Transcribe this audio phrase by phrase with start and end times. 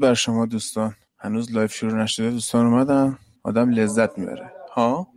[0.00, 0.94] بر شما دوستان.
[1.18, 2.30] هنوز لایو شروع نشده.
[2.30, 4.52] دوستان اومدن؟ آدم لذت می‌بره.
[4.72, 5.08] ها؟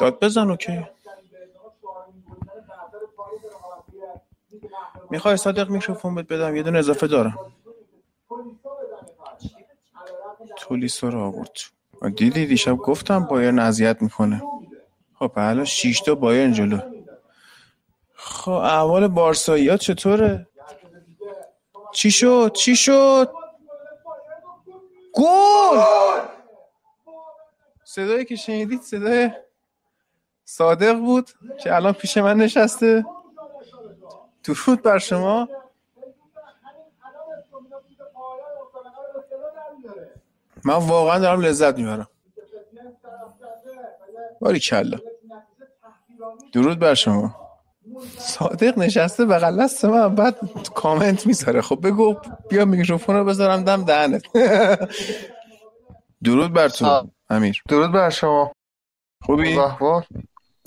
[0.00, 0.86] داد بزن okay.
[5.10, 7.38] می‌خوای صادق میکروفون بهت بدم؟ یه دونه اضافه دارم.
[10.56, 11.50] تولیسو رو آورد.
[12.16, 14.42] دیدی دیشب گفتم بایرن اذیت می‌کنه.
[15.14, 16.14] خب الان شیش تا
[16.52, 16.78] جلو.
[18.14, 19.10] خب احوال
[19.68, 20.47] ها چطوره؟
[21.92, 23.32] چی شد؟ چی شد؟
[25.14, 25.80] گل!
[27.84, 29.30] صدایی که شنیدید صدای
[30.44, 31.30] صادق بود
[31.60, 33.04] که الان پیش من نشسته.
[34.44, 35.48] درود بر شما.
[40.64, 42.08] من واقعا دارم لذت می‌برم.
[44.40, 44.98] باری کلا
[46.52, 47.47] درود بر شما.
[48.18, 50.36] صادق نشسته بغل دست من بعد
[50.74, 51.60] کامنت می‌ذاره.
[51.60, 52.16] خب بگو
[52.48, 54.22] بیا میکروفون رو بذارم دم دهنت.
[56.24, 57.62] درود بر تو امیر.
[57.68, 58.52] درود بر شما.
[59.22, 59.58] خوبی؟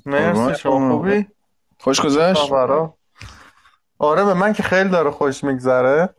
[0.06, 0.62] مرسی.
[0.62, 0.98] شما.
[0.98, 1.28] خوبی؟
[1.80, 2.52] خوش گذشت؟
[4.00, 6.10] آره به من که خیلی داره خوش میگذره.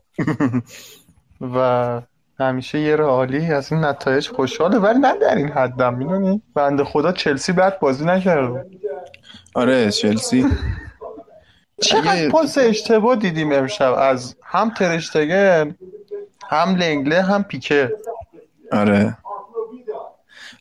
[1.41, 2.01] و
[2.41, 7.13] همیشه یه عالی از این نتایج خوشحاله ولی نه در این حدم می‌دونی؟ بنده خدا
[7.13, 8.67] چلسی بعد بازی نکرده.
[9.55, 10.47] آره چلسی.
[11.83, 15.75] چقدر پاس اشتباه دیدیم امشب؟ از هم ترشتگن
[16.51, 17.97] هم لنگله هم پیکه.
[18.73, 19.19] آره.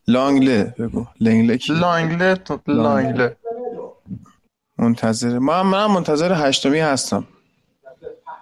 [0.07, 1.05] لانگله بگو.
[1.19, 2.37] لنگله کی لانگله
[2.67, 3.35] لانگله.
[4.77, 7.27] منتظر ما هم من منتظر هشتمی هستم.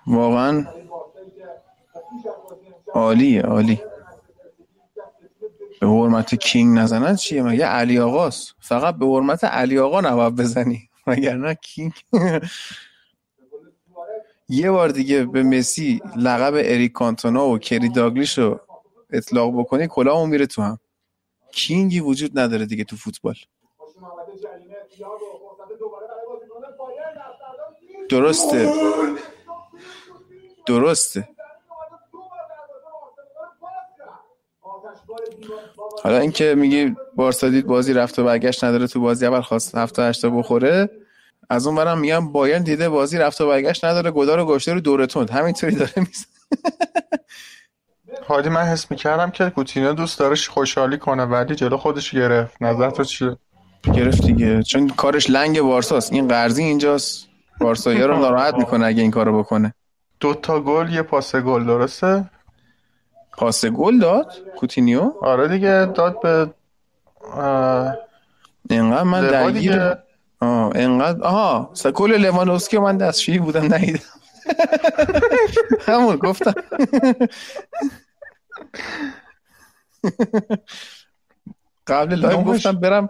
[0.08, 0.66] واقعا
[2.94, 3.82] عالیه عالی.
[5.82, 10.89] به حرمت کینگ نزنن چیه؟ مگه علی آقاست؟ فقط به حرمت علی آقا نباید بزنی.
[11.10, 11.94] مگر نه کینگ.
[14.50, 18.60] یه بار دیگه به مسی لقب اریک کانتونا و کری داگلیش رو
[19.10, 20.80] اطلاق بکنی کلاه میره تو هم.
[21.52, 23.36] کینگی وجود نداره دیگه تو فوتبال.
[28.10, 28.74] درسته.
[30.68, 31.30] درسته.
[36.04, 40.04] حالا اینکه میگی بارسا دید بازی رفت و برگشت نداره تو بازی اول خواست هفته
[40.04, 40.90] هشتا بخوره.
[41.50, 44.80] از اون برم میگم بایرن دیده بازی رفت و برگشت نداره گدار و گشته رو
[44.80, 45.30] دور تند.
[45.30, 46.26] همینطوری داره میز
[48.28, 52.62] حالی من حس می‌کردم که کوتینو دوست داره خوشحالی کنه ولی جلو خودش گرفت.
[52.62, 53.38] نظر تو چیه؟
[53.94, 54.64] گرفت دیگه.
[54.64, 56.14] چون کارش لنگ بارساست.
[56.14, 57.28] این قرضی اینجاست.
[57.60, 59.74] بارسایی رو ناراحت می‌کنه اگه این کارو بکنه.
[60.20, 62.30] دو تا گل یه پاس گل درسته؟
[63.40, 66.54] پاس گل داد کوتینیو؟ آره دیگه داد به
[68.70, 69.96] اینقدر من درگیر
[70.40, 74.00] آه اینقدر آها سکول لواندوفسکی من دستشویی بودم ندیدم.
[75.88, 76.54] همون گفتم.
[81.88, 83.10] قبل لایو گفتم برم.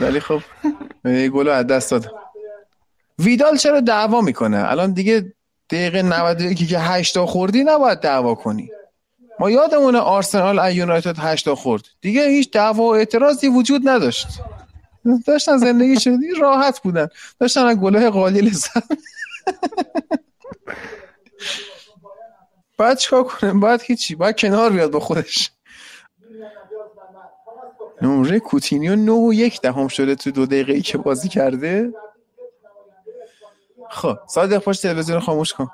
[0.00, 0.40] ولی خب
[1.04, 2.10] گل از دست دادم.
[3.18, 5.34] ویدال چرا دعوا می‌کنه؟ الان دیگه
[5.70, 8.70] دقیقه 91 که 8 تا خوردی نباید دعوا کنی.
[9.40, 11.82] ما یادمونه آرسنال ای یونایتد 8 تا خورد.
[12.00, 14.26] دیگه هیچ دعوا و اعتراضی وجود نداشت.
[15.26, 17.08] داشتن زندگی شدی راحت بودن.
[17.38, 18.84] داشتن از گله قالی لذت
[22.78, 24.14] باید چیکار کنه باید هیچی.
[24.14, 25.50] باید کنار بیاد با خودش.
[28.02, 31.92] نمره کوتینیو 9 و یک دهم شده تو دو دقیقه ای که بازی کرده.
[33.90, 35.68] خب صادق پشت تلویزیون خاموش کن.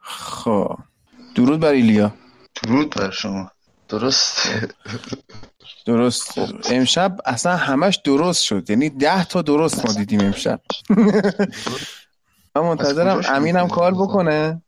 [0.00, 0.76] خب.
[1.34, 2.12] درود بر ایلیا.
[2.62, 3.50] درود بر شما.
[3.88, 4.48] درست.
[5.86, 6.38] درست.
[6.70, 8.70] امشب اصلا همش درست شد.
[8.70, 10.60] یعنی ده تا درست ما دیدیم امشب.
[12.56, 14.62] من منتظرم امینم کار بکنه.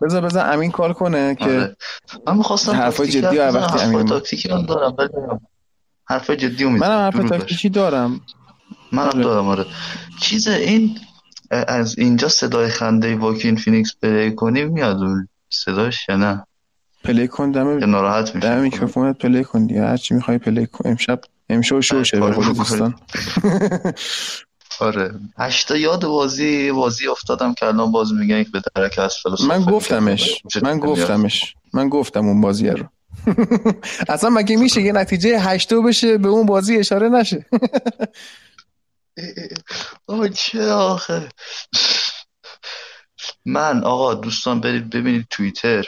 [0.00, 1.76] بذار بذار امین کار کنه که آره.
[2.26, 4.96] من می‌خواستم حرفای جدی وقتی امین تاکتیکی من دارم
[6.12, 8.20] حرفای جدی من منم حرف تاکتیکی دارم.
[8.92, 9.22] منم آره.
[9.22, 9.66] دارم آره.
[10.20, 10.98] چیز این
[11.50, 14.98] از اینجا صدای خنده واکین فینیکس play کنیم میاد
[15.50, 16.46] صداش یا نه؟
[17.04, 18.48] play کن دم ناراحت میشه.
[18.48, 19.82] دم میکروفونت play کن دیگه.
[19.82, 20.90] هر چی می‌خوای play کن.
[20.90, 22.94] امشب امشب شو شه به دوستان.
[24.80, 25.14] آره.
[25.38, 30.42] هشتا یاد بازی بازی افتادم که الان باز میگن به درک از فلسفه من گفتمش.
[30.62, 31.54] من گفتمش.
[31.72, 32.84] من گفتم اون بازی رو.
[34.08, 37.46] اصلا مگه میشه یه نتیجه هشتو بشه به اون بازی اشاره نشه؟
[40.06, 41.28] آه چه آخه.
[43.44, 45.84] من آقا دوستان برید ببینید توییتر.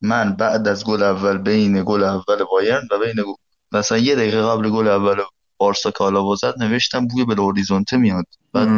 [0.00, 3.36] من بعد از گل اول بین گل اول بایرن و بین
[3.72, 5.22] مثلا یه دقیقه قبل گل اول
[5.58, 8.26] بارسا کالا زد نوشتم بوی بل اوریزونته میاد.
[8.52, 8.68] بعد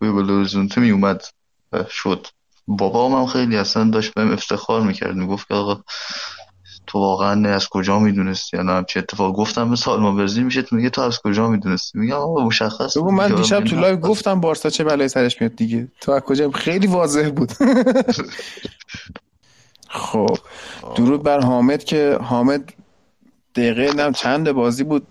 [0.00, 1.24] بوی بل اوریزونته می اومد
[1.90, 2.26] شد.
[2.66, 5.16] بابام هم خیلی اصلا داشت بهم افتخار می‌کرد.
[5.16, 5.82] می‌گفت که آقا
[6.86, 10.90] تو واقعا از کجا می‌دونستی؟ الان چه اتفاق؟ گفتم به سالما برزی میشه تو میگه
[10.90, 14.84] تو از کجا می‌دونستی؟ میگم آقا مشخص بگو من دیشب تو لایو گفتم بارسا چه
[14.84, 15.88] بلایی سرش میاد دیگه.
[16.00, 17.52] تو از کجا؟ خیلی واضح بود.
[19.88, 20.38] خب
[20.96, 22.72] درود بر حامد که حامد
[23.54, 25.06] دقیقه نم چند بازی بود.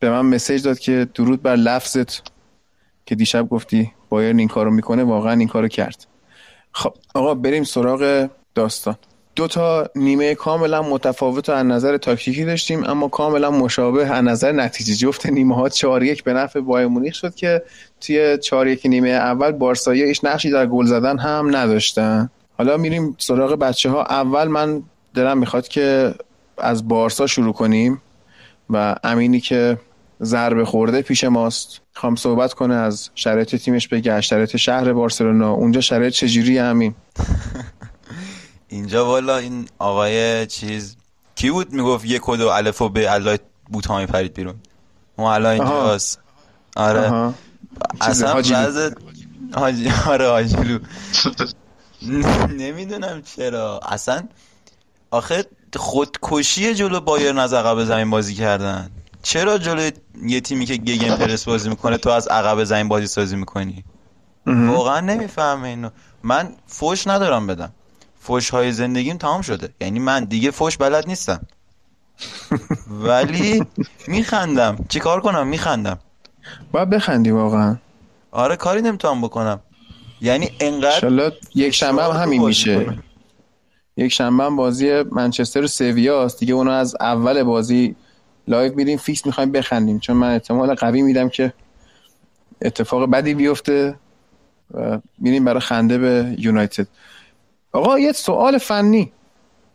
[0.00, 2.22] به من مسیج داد که درود بر لفظت
[3.06, 6.06] که دیشب گفتی بایرن این کارو می‌کنه واقعا این کارو کرد.
[6.72, 8.96] خب آقا بریم سراغ داستان.
[9.38, 14.94] دو تا نیمه کاملا متفاوت از نظر تاکتیکی داشتیم اما کاملا مشابه از نظر نتیجه.
[14.94, 17.62] جفت نیمه ها 4 1 به نفع بایر مونیخ شد که
[18.00, 22.30] توی 4 1 نیمه اول بارسایی ایش نقشی در گل زدن هم نداشتن.
[22.58, 24.82] حالا میریم سراغ بچه ها اول من
[25.14, 26.14] دلم می‌خواد که
[26.58, 28.02] از بارسا شروع کنیم
[28.70, 29.78] و امینی که
[30.22, 35.52] ضربه خورده پیش ماست خوام صحبت کنه از شرایط تیمش بگه شرایط شهر بارسلونا.
[35.52, 36.94] اونجا شرایط چجوری امین؟
[38.68, 40.96] اینجا والا این آقای چیز
[41.34, 43.38] کی بود می‌گفت یک و دو الف و به الله
[43.70, 44.54] بوتامی پرید بیرون؟
[45.16, 46.20] اون الان اینجاست.
[46.76, 47.34] آره.
[48.00, 48.32] اصلا
[49.54, 50.78] حاجی آره حاجیلو
[52.64, 53.80] نمی‌دونم چرا.
[53.88, 54.22] اصلا
[55.10, 55.44] آخه
[55.76, 58.90] خودکشی جلو بایر از عقب زمین بازی کردن.
[59.22, 59.90] چرا جلو
[60.22, 63.84] یه تیمی که گگن پرس بازی می‌کنه تو از عقب زمین بازی سازی می‌کنی؟
[64.46, 65.90] واقعا نمی‌فهمه اینو.
[66.22, 67.72] من فوش ندارم بدم.
[68.20, 69.68] فوش های زندگیم تمام شده.
[69.80, 71.46] یعنی من دیگه فوش بلد نیستم.
[72.88, 73.62] ولی
[74.08, 74.84] میخندم.
[74.88, 75.98] چیکار کنم؟ میخندم.
[76.72, 77.76] باید بخندی واقعا.
[78.30, 79.60] آره کاری نمی‌تونم بکنم.
[80.20, 82.98] یعنی انقدر یک شنبه هم همین میشه.
[83.96, 86.40] یک شنبه هم بازی منچستر و سویاست.
[86.40, 87.96] دیگه اونا از اول بازی
[88.48, 89.98] لایو میریم fix می‌خوایم بخندیم.
[89.98, 91.52] چون من احتمال قوی میدم که
[92.62, 93.94] اتفاق بدی بیفته
[94.74, 96.86] و میریم برای خنده به یونایتد.
[97.78, 99.12] آقا یه سوال فنی.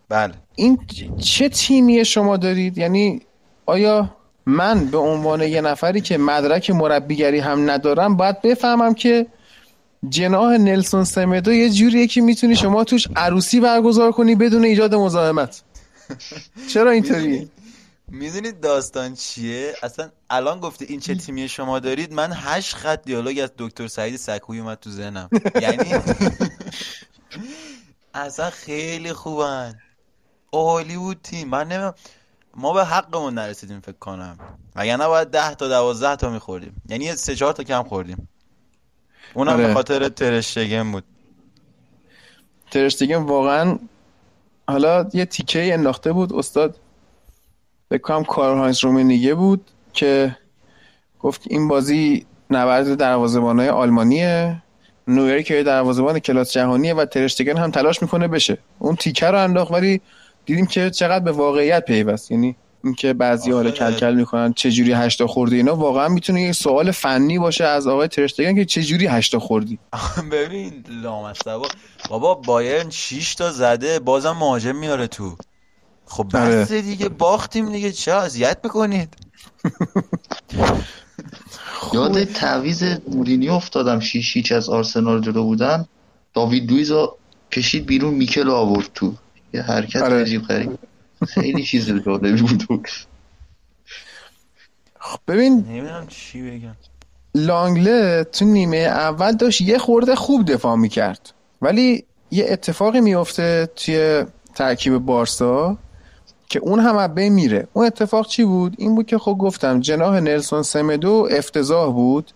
[0.09, 0.33] بله.
[0.55, 0.79] این
[1.21, 3.21] چه تیمی شما دارید؟ یعنی
[3.65, 4.09] آیا
[4.45, 9.27] من به عنوان یه نفری که مدرک مربیگری هم ندارم باید بفهمم که
[10.09, 15.61] جناه نلسون سمدو یه جوریه که می‌تونی شما توش عروسی برگزار کنی بدون ایجاد مزاحمت.
[16.73, 17.49] چرا اینطوری
[18.07, 23.39] می‌دونید داستان چیه؟ اصلا الان گفته این چه تیمی شما دارید؟ من هشت خط دیالوگ
[23.44, 25.29] از دکتر سعید سکوی اومد تو ذهنم.
[25.61, 25.77] یعنی
[28.13, 29.80] اصلا خیلی خوبن.
[30.51, 31.50] عالی بود تیم.
[31.50, 31.92] من نمیم
[32.56, 34.38] ما به حقمون نرسیدیم فکر کنم.
[34.75, 36.81] وگرنه باید ده تا دوازده تا میخوردیم.
[36.89, 38.27] یعنی سه چهار تا کم خوردیم.
[39.33, 39.68] اونم آره.
[39.68, 41.04] به خاطر ترشتگن بود.
[42.71, 43.80] ترشتگن واقعا
[44.68, 46.33] حالا یه تیکه انداخته بود.
[46.33, 46.80] استاد
[47.92, 50.37] بکنم کارهاینز رومنیگه بود که
[51.19, 54.64] گفت این بازی نبرد های آلمانیه.
[55.07, 58.57] نویری که دروازه‌بان کلاس جهانیه و ترشتگن هم تلاش می‌کنه بشه.
[58.80, 60.02] اون تیکه رو انداخت ولی
[60.45, 62.31] دیدیم که چقدر به واقعیت پیوست.
[62.31, 66.92] یعنی اینکه بعضی حالا کلکل می‌کنن چه جوری هشتا خوردی اینا واقعا می‌تونه یه سوال
[66.92, 69.80] فنی باشه از آقای ترشتگن که چه جوری هشتا خوردی.
[70.31, 71.68] ببین لامصبا
[72.10, 75.36] بابا بایرن 6 تا زده بازم مهاجم میاره تو.
[76.06, 76.81] خب بس آره.
[76.81, 79.14] دیگه باختیم دیگه چه اذیت می‌کنید؟
[81.94, 85.85] یاد تعویز مورینی افتادم شیش هیچ از آرسنال جلو بودن.
[86.33, 87.16] داوید لویزا
[87.52, 89.13] کشید بیرون میکل آورد تو.
[89.54, 90.21] یه حرکت آره.
[90.21, 90.80] عجیب غریب.
[91.28, 92.87] خیلی چیز جالبی بود.
[94.99, 96.75] خب ببین نمی‌دونم چی بگم.
[97.35, 101.33] لانگله تو نیمه اول داشت یه خورده خوب دفاع می‌کرد.
[101.61, 104.25] ولی یه اتفاقی میفته توی
[104.56, 105.78] ترکیب بارسا.
[106.54, 107.68] که اون هم از میره.
[107.74, 112.31] اون اتفاق چی بود؟ این بود که خب گفتم جناح نلسون سمدو افتضاح بود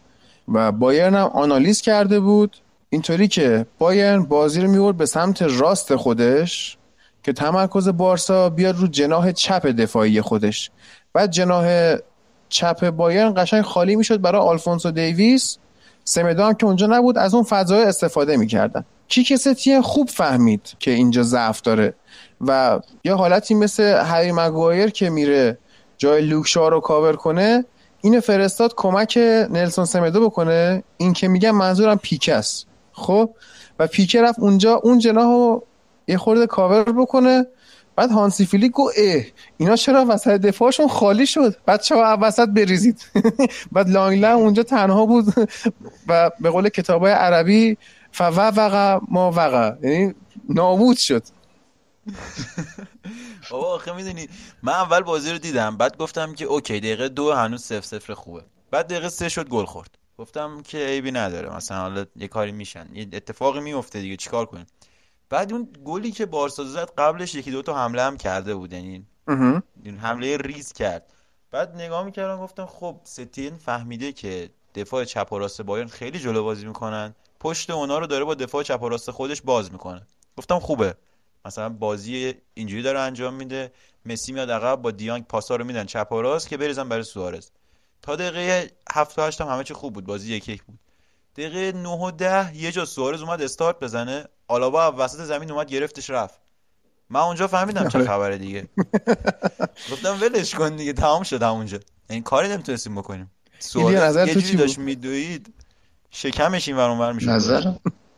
[0.53, 2.57] و بایرن هم آنالیز کرده بود.
[2.89, 6.77] اینطوری که بایرن بازی رو میورد به سمت راست خودش
[7.23, 10.71] که تمرکز بارسا بیاد رو جناح چپ دفاعی خودش.
[11.13, 11.95] بعد جناح
[12.49, 15.57] چپ بایرن قشنگ خالی می‌شد برای آلفونسو دیویس.
[16.03, 18.85] سمدو هم که اونجا نبود از اون فضای استفاده می‌کردن.
[19.07, 19.33] کیک
[19.81, 21.93] خوب فهمید که اینجا ضعف داره.
[22.41, 25.57] و یه حالتی مثل هری مگوایر که میره
[25.97, 27.65] جای لوکشا رو کاور کنه
[28.01, 29.17] این فرستاد کمک
[29.49, 30.83] نلسون سمدو بکنه.
[30.97, 32.67] این که میگم منظورم پیک است.
[32.91, 33.29] خب؟
[33.79, 35.63] و پیکه رفت اونجا اون جناح رو
[36.07, 37.45] یه خورده کاور بکنه.
[37.95, 39.23] بعد هانسی فیلیک گو اه
[39.57, 43.05] اینا چرا وسط دفاعشون خالی شد؟ بچه ها وسط بریزید؟
[43.71, 45.25] بعد لانگلن اونجا تنها بود
[46.07, 47.77] و به قول کتاب های عربی
[48.11, 50.13] فوقع ما وقع یعنی
[50.49, 51.23] نابود شد.
[53.51, 54.29] بابا آخه می‌دونی
[54.63, 58.43] من اول بازی رو دیدم بعد گفتم که okay دقیقه دو هنوز صفر صفر خوبه.
[58.71, 59.97] بعد دقیقه سه شد گل خورد.
[60.17, 62.87] گفتم که عیبی نداره مثلا حالا یه کاری میشن.
[62.93, 64.65] یه اتفاقی میفته دیگه چیکار کنیم؟
[65.29, 69.05] بعد اون گلی که بارسا زد قبلش یکی دو تا حمله هم کرده بود یعنی
[69.83, 71.13] این حمله ریز کرد.
[71.51, 76.43] بعد نگاه می‌کردم گفتم خب ستین فهمیده که دفاع چپ و راست بایرن خیلی جلو
[76.43, 77.15] بازی می‌کنن.
[77.39, 80.07] پشت اونا رو داره با دفاع چپ و راست خودش باز می‌کنه.
[80.37, 80.95] گفتم خوبه.
[81.47, 83.71] مثلا بازی اینجوری داره انجام میده
[84.05, 87.49] مسی میاد عقب با دیانگ پاسا رو میدن چپ و راست که بریزن برای سوارز.
[88.01, 90.79] تا دقیقه 7 و 8 هم همه چی خوب بود بازی یک یک بود.
[91.35, 96.09] دقیقه 9 و 10 یه جا سوارز اومد استارت بزنه آلابا وسط زمین اومد گرفتش
[96.09, 96.39] رفت.
[97.09, 98.67] من اونجا فهمیدم چه خبره دیگه.
[99.91, 103.31] گفتم ولش کن دیگه تمام شد اونجا این کاری نمی‌تونستیم بکنیم.
[103.59, 105.53] سوارز یه جوری داشت میدوید
[106.11, 107.29] شکمش این ور اونور می‌شد.
[107.29, 107.71] نظر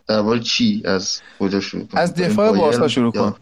[0.10, 3.36] در چی از کجا شروع از دفاع بارسا شروع کن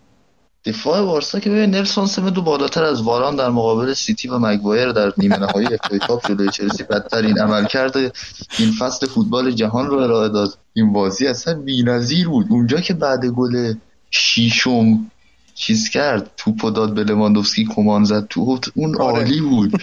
[0.65, 5.13] دفاع بارسا که ببین نلسون دو بالاتر از واران در مقابل سیتی و مگوایر در
[5.17, 8.12] نیمه نهایی FA Cup جلوی چلسی بدترین عمل کرده.
[8.59, 10.57] این فصل فوتبال جهان رو ارائه داد.
[10.74, 12.45] این بازی اصلا بی‌نظیر بود.
[12.50, 13.74] اونجا که بعد گل
[14.12, 15.12] شیشم
[15.55, 19.19] چیز کرد توپو داد به لواندوفسکی کمان زد تو اون آره.
[19.19, 19.81] عالی بود.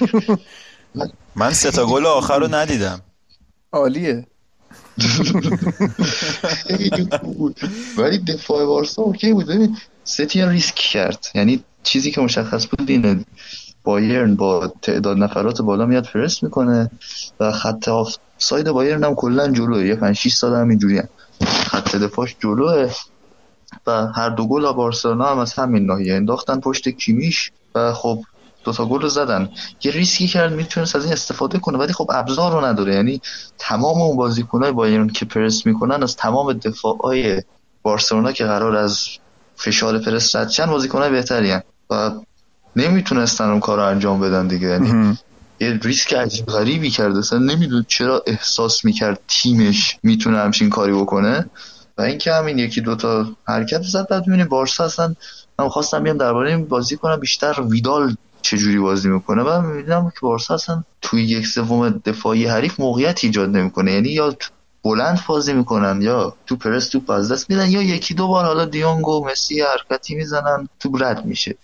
[1.36, 3.00] من سه تا گل آخر رو ندیدم.
[3.72, 4.26] عالیه.
[7.98, 9.46] ولی دفاع بارسا okay بود.
[9.46, 11.26] ببین ستی ریسک کرد.
[11.34, 13.24] یعنی چیزی که مشخص بود اینه.
[13.84, 16.90] بایرن با تعداد نفرات بالا میاد پرس می‌کنه
[17.40, 19.86] و خط آف ساید بایرن هم کلا جلوه.
[19.86, 21.08] یه 5 6 سال هم اینجوری هم.
[21.46, 22.90] خط دفاعش جلوه
[23.86, 26.60] و هر دو گل بارسلونا هم از همین ناحیه انداختن.
[26.60, 28.24] پشت کیمیش و خب
[28.64, 29.48] دو تا گل رو زدن.
[29.84, 32.94] یه ریسکی کرد می‌تونست از این استفاده کنه ولی خب ابزار رو نداره.
[32.94, 33.20] یعنی
[33.58, 37.42] تمام اون بازیکنای بایرن که پرس می‌کنن از تمام دفاعای
[37.82, 39.08] بارسلونا که قرار از
[39.56, 41.54] فشار پرس رد شن بازیکنای بهتری
[41.90, 42.10] و
[42.76, 44.66] نمی‌تونستن اون کار رو انجام بدن دیگه.
[44.66, 45.18] یعنی
[45.60, 51.50] یه ریسک عجیب غریبی کرده اصلا نمیدون چرا احساس می‌کرد تیمش می‌تونه همچین کاری بکنه.
[51.98, 54.08] و اینکه همین یکی دوتا حرکت زد.
[54.08, 55.14] بعد می‌بینی بارسا اصلا
[55.58, 60.20] من خواستم بیام درباره این بازی کنم بیشتر ویدال چجوری بازی می‌کنه؟ و می‌بینم که
[60.22, 63.92] بارسا اصلا توی یک سوم دفاعی حریف موقعیت ایجاد نمی‌کنه.
[63.92, 64.36] یعنی یا
[64.84, 68.64] بلند بازی می‌کنن یا تو پرس تو از دست میدن یا یکی دو بار حالا
[68.64, 71.56] دیونگ و مسی حرکتی می‌زنن تو رد میشه.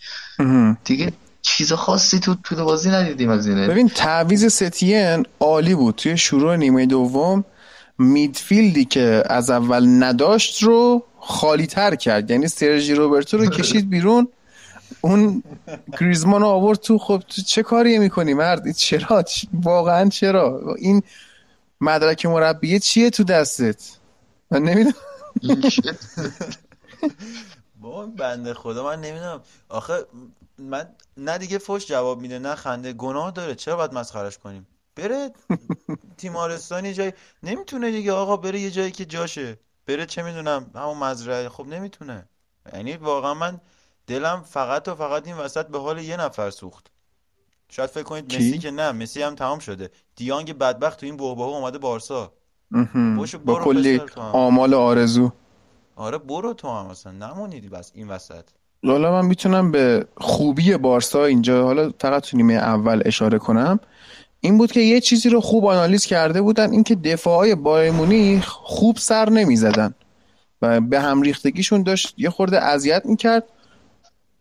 [0.84, 3.68] دیگه چیز خاصی تو تو بازی ندیدیم از اینه.
[3.68, 5.94] ببین تعویز ستین عالی بود.
[5.94, 7.44] توی شروع نیمه دوم
[7.98, 12.30] میدفیلدی که از اول نداشت رو خالی تر کرد.
[12.30, 14.28] یعنی سرژی روبرتو رو کشید بیرون.
[15.00, 15.42] اون
[16.00, 21.02] گریزمان آورد تو خب تو چه کاری می‌کنی مرد؟ چرا؟ واقعا چرا؟ این
[21.80, 23.90] مدرک مربیه چیه تو دستت؟
[24.50, 24.94] من نمی‌دونم.
[27.80, 29.40] با بنده خدا من نمی‌دونم.
[29.68, 29.94] آخه
[30.58, 32.92] من نه دیگه فوش جواب میده نه خنده.
[32.92, 33.54] گناه داره.
[33.54, 34.66] چرا باید مسخرش کنیم؟
[34.96, 35.30] بره
[36.16, 38.12] تیمارستانی جای نمی‌تونه دیگه.
[38.12, 39.58] آقا بره یه جایی که جاشه.
[39.86, 41.48] بره چه می‌دونم همون مزرعه.
[41.48, 42.28] خب نمی‌تونه.
[42.72, 43.60] یعنی واقعا من
[44.10, 46.86] دلم فقط و فقط این وسط به حال یه نفر سوخت.
[47.68, 49.90] شاید فکر کنید مسی که نه مسی هم تمام شده.
[50.16, 52.32] دیانگ بدبخت تو این بهبهه اومده بارسا.
[53.44, 55.32] با کلی آمال آرزو.
[55.96, 57.12] آره برو تو هم اصلا.
[57.12, 58.44] نمونیدی بس این وسط.
[58.86, 63.80] حالا من می‌تونم به خوبی بارسا اینجا حالا فقط تو نیمه اول اشاره کنم.
[64.40, 69.30] این بود که یه چیزی رو خوب آنالیز کرده بودن اینکه دفاعای بایر خوب سر
[69.30, 69.94] نمی‌زدن
[70.62, 72.14] و به هم ریختگیشون داشت.
[72.16, 73.44] یه خورده اذیت می‌کرد.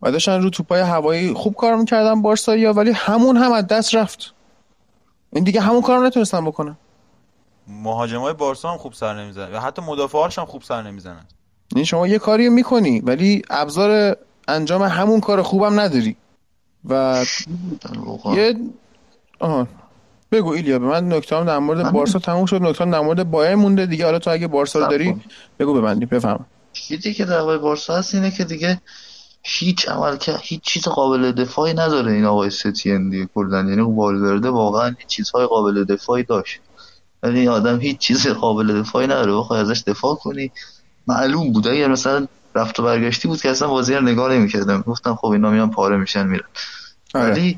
[0.01, 4.33] و داشتن رو توپای هوایی خوب کار می‌کردن بارسایی ولی همون هم از دست رفت.
[5.33, 6.77] این دیگه همون کار نتونستن بکنن.
[7.67, 9.53] مهاجمای بارسا هم خوب سر نمی‌زنن.
[9.53, 11.13] و حتی مدافعاش هم خوب سر نمی‌زنن.
[11.13, 11.25] این
[11.75, 16.15] یعنی شما یه کاری می‌کنی ولی ابزار انجام همون کار خوبم نداری.
[16.85, 17.25] و
[18.35, 18.55] یه
[19.39, 19.67] آها.
[20.31, 22.61] بگو ایلیا به من نکته هم در مورد بارسا تموم شد.
[22.61, 24.05] نکته در مورد بایر مونده دیگه.
[24.05, 25.21] حالا تو اگه بارسا رو داری
[25.59, 28.81] بگو ببندی بفهم چیزی که در بارسا هست اینه که دیگه
[29.43, 33.57] هیچ عمل که هیچ چیز قابل دفاعی نداره این آقای ستین دیگه کلا.
[33.57, 36.59] یعنی والورده واقعا چیزهای قابل دفاعی داشت.
[37.23, 39.35] ولی این آدم هیچ چیز قابل دفاعی نداره.
[39.35, 40.51] بخوای ازش دفاع کنی.
[41.07, 41.67] معلوم بود.
[41.67, 44.81] اگر مثلا رفت و برگشتی بود که اصلا بازی رو نگاه نمی‌کردم.
[44.81, 46.47] گفتم خب اینا میان پاره میشن میرن.
[47.15, 47.31] آره.
[47.31, 47.57] ولی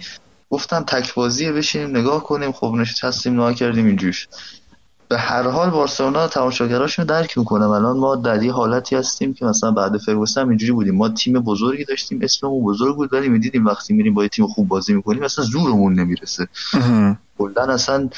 [0.49, 2.51] گفتم تک بازی بشینیم نگاه کنیم.
[2.51, 4.27] خب نشست هستیم نگاه کردیم اینجوش
[5.11, 9.71] به هر حال بارسلونا تماشاگراشونو درک می‌کنم الان ما در یه حالتی هستیم که مثلا
[9.71, 10.95] بعد فرگوسن اینجوری بودیم.
[10.95, 12.19] ما تیم بزرگی داشتیم.
[12.21, 15.99] اسممون بزرگ بود ولی می‌دیدیم وقتی میریم با یه تیم خوب بازی می‌کنیم مثلا زورمون
[15.99, 16.47] نمی‌رسه.
[17.37, 18.09] کلا اصلا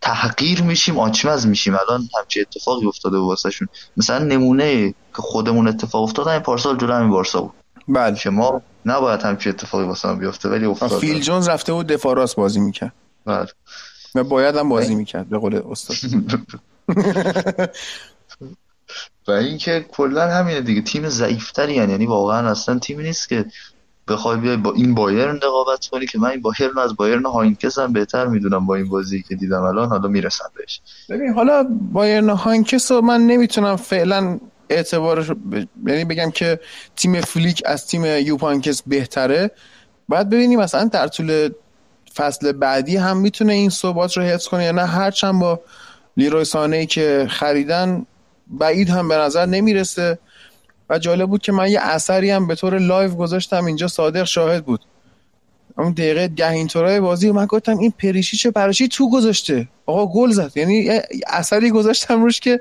[0.00, 1.74] تحقیر میشیم آچمز میشیم.
[1.74, 3.68] الان همچی اتفاقی افتاده واسهشون.
[3.96, 7.52] مثلا نمونه که خودمون اتفاق افتاد این پارسال جلو همین بارسا بود.
[7.88, 8.16] بله.
[8.16, 12.36] که ما نباید همچی اتفاقی واسه بیفته ولی افتاد فیل جونز رفته بود دفاع راست
[12.36, 12.92] بازی می‌کرد.
[13.26, 13.46] بله.
[14.14, 15.96] و باید هم بازی می‌کرد به قول استاد.
[19.28, 23.44] و اینکه کلا همینه دیگه تیم ضعیفتری یعنی, یعنی واقعا اصلا تیمی نیست که
[24.08, 27.92] بخوای بیای با این بایرن رقابت کنی که من این بایرن از بایرن هاینکس هم
[27.92, 30.80] بهتر می‌دونم با این بازی که دیدم الان حالا می‌رسم بهش.
[31.08, 34.38] ببین حالا بایرن هاینکس رو من نمی‌تونم فعلا
[34.70, 35.64] اعتبارش ب...
[35.86, 36.60] یعنی بگم که
[36.96, 39.50] تیم فلیک از تیم یوپ هاینکس بهتره.
[40.08, 41.50] باید ببینیم مثلا در طول
[42.16, 45.60] فصل بعدی هم می‌تونه این ثبات رو حفظ کنه یا نه هرچند با
[46.16, 48.06] لیروی سانه که خریدن
[48.46, 50.18] بعید هم به نظر نمی‌رسه.
[50.90, 54.64] و جالب بود که من یه اثری هم به طور لایو گذاشتم اینجا صادق شاهد
[54.64, 54.80] بود.
[55.78, 60.56] اون دقیقه ده اینطورای بازی من گفتم این چه براشی تو گذاشته؟ آقا گل زد.
[60.56, 62.60] یعنی اثری گذاشتم روش که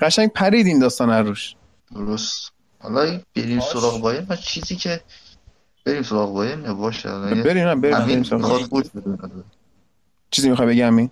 [0.00, 1.54] قشنگ پرید این داستان روش.
[1.94, 2.52] درست.
[2.78, 4.26] حالا بریم سراغ بایر.
[4.28, 5.00] و چیزی که
[5.84, 6.56] بریم سراغ بایر.
[6.56, 8.84] نباشه بریم بریم بریم سراغ
[10.30, 11.10] چیزی می‌خوای بگم این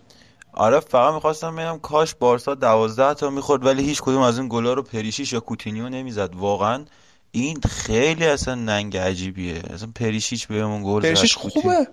[0.52, 4.72] آره فقط می‌خواستم بگم کاش بارسا دوازده تا می‌خورد ولی هیچ کدوم از این گلا
[4.72, 6.34] رو پریشیش یا کوتینیو نمی‌زد.
[6.34, 6.84] واقعا
[7.30, 9.62] این خیلی اصلا ننگ عجیبیه.
[9.74, 11.88] اصلا پریشیچ بهمون گل پریشیچ خوبه.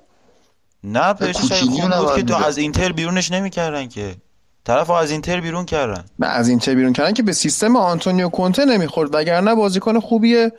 [0.84, 4.15] نه پریشیچ خوب بود که تو از اینتر بیرونش نمی‌کردن که.
[4.67, 6.05] طرف از اینتر بیرون کردن.
[6.19, 10.51] نه از اینتر بیرون کردن که به سیستم آنتونیو کونته نمی‌خورد وگرنه بازیکن خوبیه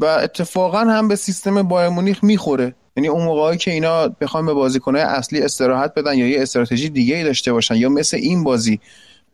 [0.00, 2.74] و اتفاقا هم به سیستم بایرن مونیخ می‌خوره.
[2.96, 7.16] یعنی اون موقعی که اینا بخوان به بازیکنهای اصلی استراحت بدن یا یه استراتژی دیگه
[7.16, 8.80] ای داشته باشن یا مثل این بازی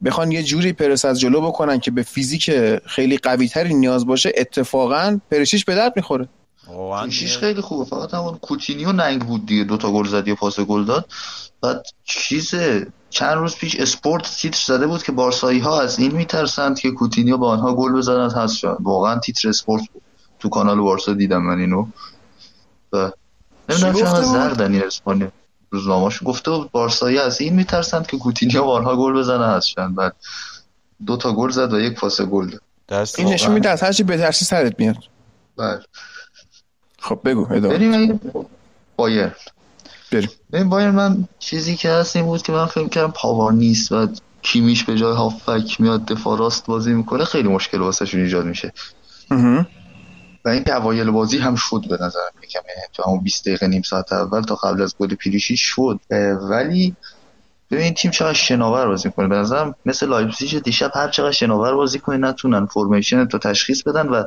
[0.04, 2.50] بخوان یه جوری پرس از جلو بکنن که به فیزیک
[2.86, 6.28] خیلی قوی تری نیاز باشه اتفاقا پریشیچ به درد می‌خوره.
[6.66, 7.84] پریشیچ خیلی خوبه.
[7.84, 11.08] فقط همون کوتینیو ننگ بود دیگه دوتا گل زد یا پاس گل داد.
[11.62, 12.54] بعد چیز
[13.10, 17.36] چند روز پیش اسپورت تیتر زده بود که بارسایی ها از این میترسند که کوتینیو
[17.36, 20.02] با آنها گل بزنند هست شد واقعا تیتر اسپورت بود.
[20.38, 21.86] تو کانال بارسا دیدم من اینو.
[23.68, 25.32] نمی‌دونم چرا زردنی اسپانیا
[25.70, 30.16] روزنامه‌اش گفته بود بارسایی از این میترسند که کوتینیو به بارسا گل بزنه هستن بعد
[31.06, 33.08] دو تا گل زد و یک پاس گل داد.
[33.18, 34.96] این نشون میده از هرچی بترسی سرت میاد.
[35.56, 35.80] بله.
[37.06, 37.68] خب بگو ادامه.
[37.78, 38.20] بریم
[38.96, 39.32] بایر
[40.12, 40.28] بریم.
[40.52, 44.08] ببین بایر من چیزی که هست این بود که من فکر کردم پاوار نیست و
[44.42, 48.72] کیمیش به جای هافبک میاد دفاع راست بازی می‌کنه خیلی مشکل واسه ایجاد میشه.
[50.44, 52.20] و اینکه اوایل بازی هم شد به نظر
[52.54, 56.00] یعنی تو همون 20 دقیقه نیم ساعت اول تا قبل از گل پیریشی شد.
[56.50, 56.96] ولی
[57.70, 59.28] ببین تیم چقدر شناور بازی کنه.
[59.28, 64.08] به نظرم مثل لایپزیگ دیشب هر چقدر شناور بازی کنه نتونن formation تو تشخیص بدن
[64.08, 64.24] و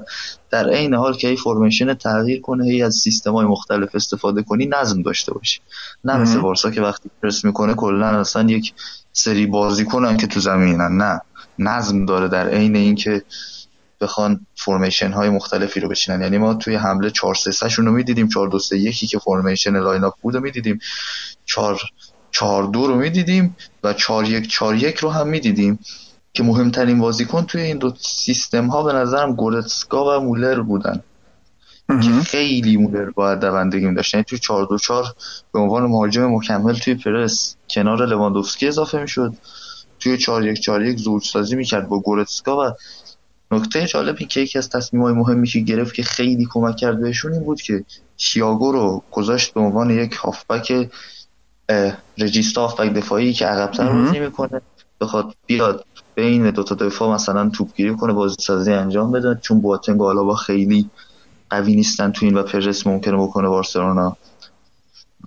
[0.49, 4.65] در عین حال که هی formation تغییر کنه هی از سیستم های مختلف استفاده کنی
[4.65, 5.59] نظم داشته باشی.
[6.03, 8.73] نه مثل بارسا که وقتی پرس می‌کنه کلا اصلا یک
[9.11, 10.97] سری بازی کنن که تو زمینن.
[10.97, 11.21] نه.
[11.59, 13.23] نظم داره در عین اینکه
[14.01, 16.21] بخوان formation های مختلفی رو بچینن.
[16.21, 18.27] یعنی ما توی حمله 4 3 شون رو می‌دیدیم.
[18.27, 20.79] 4 2 3 1 که formation line up بود رو می‌دیدیم.
[21.45, 21.81] 4
[22.31, 25.79] 4 2 رو می‌دیدیم و 4 1 4 1 رو هم می‌دیدیم.
[26.33, 31.03] که مهمترین بازیکن توی این دو سیستم ها به نظرم گورتسکا و مولر بودن.
[31.87, 34.13] که خیلی مولر باید دوندگی می داشت.
[34.13, 35.03] یعنی توی 4 2 4
[35.53, 39.33] به عنوان مهاجم مکمل توی پرس کنار لواندوفسکی اضافه می‌شد.
[39.99, 42.73] توی 4 1 4 1 زوج سازی می‌کرد با گورتسکا و
[43.51, 47.01] نکته جالب این که یکی از تصمیم های مهمی که گرفت که خیلی کمک کرد
[47.01, 47.83] بهشون این بود که
[48.17, 50.89] شیاگو رو گذاشت به عنوان یک هافبک
[52.17, 54.61] رجیستا هافبک دفاعی که عقبتر بازی می‌کنه
[55.01, 60.01] بخواد بیاد بین دو تا دفاع مثلا توپگیری کنه بازی سازی انجام بده چون بواتنگ
[60.01, 60.89] و با خیلی
[61.49, 64.17] قوی نیستن تو این و پرس ممکنه بکنه بارسلونا.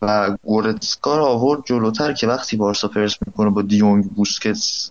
[0.03, 4.91] و گورتسکا رو آورد جلوتر که وقتی بارسا پرس می‌کنه با دیونگ بوسکتس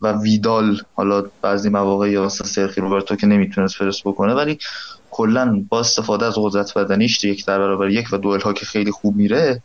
[0.00, 4.58] و ویدال حالا بعضی مواقع یا مثلا سرخی روبرتو که نمی‌تونست فرست بکنه ولی
[5.10, 8.90] کلا با استفاده از قدرت بدنیش یک در برابر یک و دوئل ها که خیلی
[8.90, 9.62] خوب میره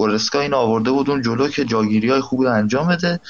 [0.00, 3.20] گورسکا این آورده بود اون جلو که جاگیری های خوب انجام بده.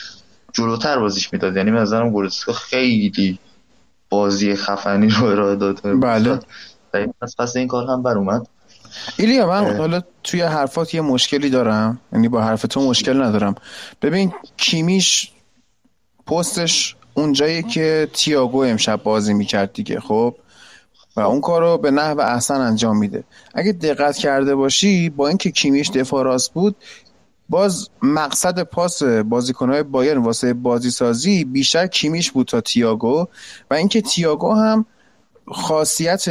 [0.53, 1.57] جلوتر بازیش می‌داد.
[1.57, 3.39] یعنی مثلا گورسکا خیلی
[4.09, 6.01] بازی خفنی رو ارائه داد.
[6.01, 6.41] بله.
[7.23, 8.47] از پس این کار هم بر اومد.
[9.17, 12.01] ایلیا من حالا توی حرفات یه مشکلی دارم.
[12.13, 13.55] یعنی با حرف تو مشکل ندارم.
[14.03, 15.31] ببین کیمیش
[16.27, 20.35] پستش اونجایی که تیاگو امشب بازی می‌کرد دیگه خب؟
[21.17, 23.25] و اون کار رو به نحو احسن انجام میده.
[23.55, 26.77] اگه دقت کرده باشی با اینکه کیمیش دفاع راست بود
[27.49, 33.27] باز مقصد پاس بازیکنهای بایرن واسه بازی سازی بیشتر کیمیش بود تا تیاگو
[33.71, 34.87] و اینکه تیاگو هم
[35.53, 36.29] خاصیت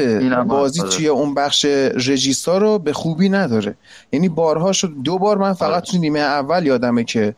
[0.47, 1.65] بازی توی اون بخش
[2.05, 3.75] رژیستا رو به خوبی نداره.
[4.11, 5.81] یعنی بارها شد دو بار من فقط آره.
[5.81, 7.35] تو نیمه اول یادمه که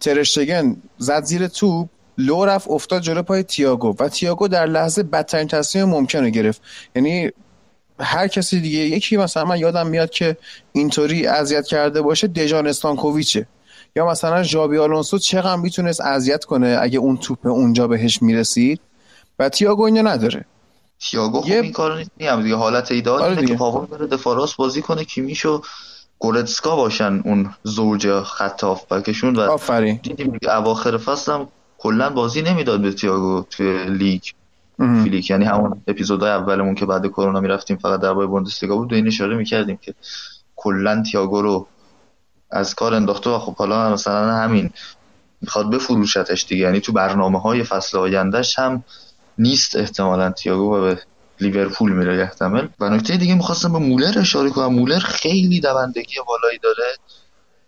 [0.00, 1.88] ترشتگن زد زیر توپ.
[2.18, 6.62] لو رفت افتاد جلو پای تیاگو و تیاگو در لحظه بدترین تصمیم ممکن رو گرفت.
[6.96, 7.30] یعنی
[8.00, 10.36] هر کسی دیگه یکی مثلا من یادم میاد که
[10.72, 13.46] اینطوری اذیت کرده باشه دژان استانکوویچه.
[13.96, 18.80] یا مثلا ژابی آلونسو چقدر می‌تونست اذیت کنه اگه اون توپ اونجا بهش می‌رسید؟
[19.38, 20.44] و تییاگو اینو نداره.
[21.00, 25.04] تییاگو خب این کارو نیست دیگه حالت ایدال آره که پاور بره دفاع بازی کنه
[25.04, 25.62] کیمیشو
[26.18, 28.76] گورتسکا باشن اون زوج خط و
[29.40, 30.00] آفرین.
[30.02, 31.48] دیدیم اواخر فصل هم
[31.84, 34.22] کلا بازی نمی‌داد به تییاگو توی لیگ
[34.78, 35.30] فیلیک.
[35.30, 38.92] یعنی همون اپیزودهای اولمون که بعد کرونا می‌رفتیم فقط درباره بوندسلیگا بود.
[38.92, 39.94] و این اشاره می‌کردیم که
[40.56, 41.66] کلا تییاگو رو
[42.50, 44.70] از کار انداخته و خب حالا مثلا همین
[45.40, 46.62] می‌خواد بفروشتش دیگه.
[46.62, 48.84] یعنی تو برنامه های فصل آیندهش هم
[49.38, 50.98] نیست احتمالا تییاگو و به
[51.40, 54.74] لیورپول میره احتمال و نکته دیگه می‌خواستم به مولر اشاره کنم.
[54.74, 56.96] مولر خیلی دوندگی بالایی داره.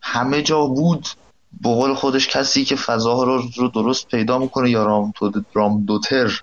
[0.02, 1.07] همه جا بود.
[1.61, 5.12] به قول خودش کسی که فضاها رو, رو درست پیدا می‌کنه یا رام,
[5.55, 6.40] رام دوتر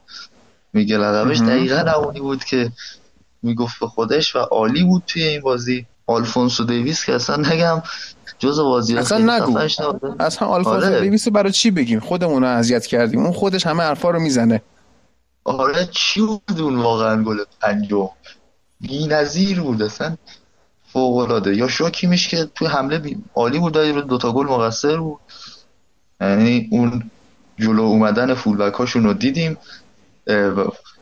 [0.73, 2.71] میگه لقبش دقیقا اونی بود که
[3.41, 5.85] می‌گفت به خودش و عالی بود توی این بازی.
[6.07, 7.83] آلفونسو دیویس که اصلا نگم
[8.39, 9.57] جز بازی اصلا نگو.
[10.19, 11.01] اصلا آلفونسو آره.
[11.01, 13.19] دیویس برای چی بگیم؟ خودمون رو اذیت کردیم.
[13.19, 14.61] اون خودش همه حرفا رو می‌زنه.
[15.43, 18.09] آره چی بود اون واقعا گل پنجم؟
[19.09, 20.17] نظیر بود اصلا.
[20.93, 23.15] فوق العاده یا شاکیمش که توی حمله.
[23.35, 25.19] عالی بود رو دوتا گل مقصر بود.
[26.21, 27.11] یعنی اون
[27.59, 29.57] جلو اومدن فولبک هاشون رو دیدیم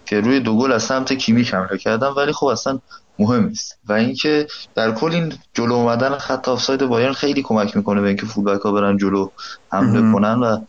[0.06, 2.80] که روی دو گل از سمت کیمیش حمله کردن ولی خب اصلا
[3.20, 3.78] مهم نیست.
[3.86, 8.26] و اینکه در کل این جلو اومدن خط آفساید بایرن خیلی کمک می‌کنه به اینکه
[8.26, 9.30] فولبک ها برن جلو
[9.72, 10.62] حمله کنن و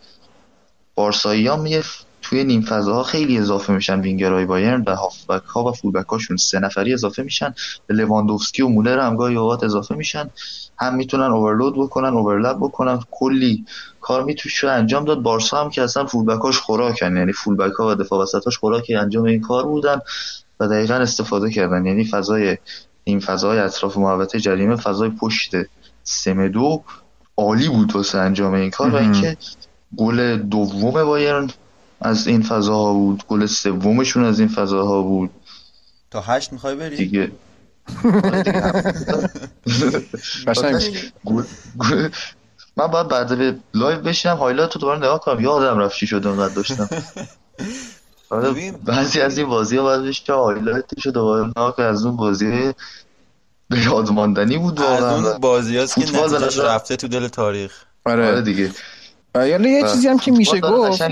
[0.94, 1.82] بارسایی ها میه
[2.22, 6.58] توی نیم فضاها خیلی اضافه میشن وینگرهای بایرن و هافبک ها و فولبک هاشون سه
[6.58, 7.54] نفری اضافه میشن.
[7.86, 10.30] به لواندوفسکی و مولر هم گاهی اوقات اضافه میشن.
[10.78, 13.00] هم می‌تونن اوورلود بکنن اوورلپ بکنن.
[13.10, 13.64] کلی
[14.00, 15.22] کار میتوشه انجام داد.
[15.22, 17.16] بارسا هم که اصلا فولبکاش خوراکن.
[17.16, 20.00] یعنی فولبک ها و دفاع وسطاش خوراک انجام این کار بودن
[20.60, 21.86] و دقیقا استفاده کردن.
[21.86, 22.58] یعنی فضای
[23.04, 25.52] این فضای اطراف محوطه جریمه فضای پشت
[26.02, 26.82] سمدو
[27.36, 28.90] عالی بود واسه انجام این کار.
[28.90, 29.36] و اینکه
[29.96, 31.50] گل دوم بایرن
[32.04, 35.30] از این فضاها بود گل سومشون از این فضاها بود.
[36.10, 37.32] تا هشت می‌خوای بری؟ دیگه.
[42.76, 45.40] من باید بعد به live بشینم highlight رو دوباره نگاه کنم.
[45.40, 46.88] یادم رفت چی شد اونقدر داشتم.
[48.30, 52.16] آره، بعضی از این بازی ها باید بشه highlight ش رو دوباره نگاه از اون
[52.16, 52.72] بازی
[53.68, 57.84] به یادماندنی بود از اون بازی هست که نتیجهش رفته تو دل تاریخ.
[58.04, 58.70] آره, آره دیگه.
[59.34, 61.02] یعنی یه چیزی هم که میشه گفت.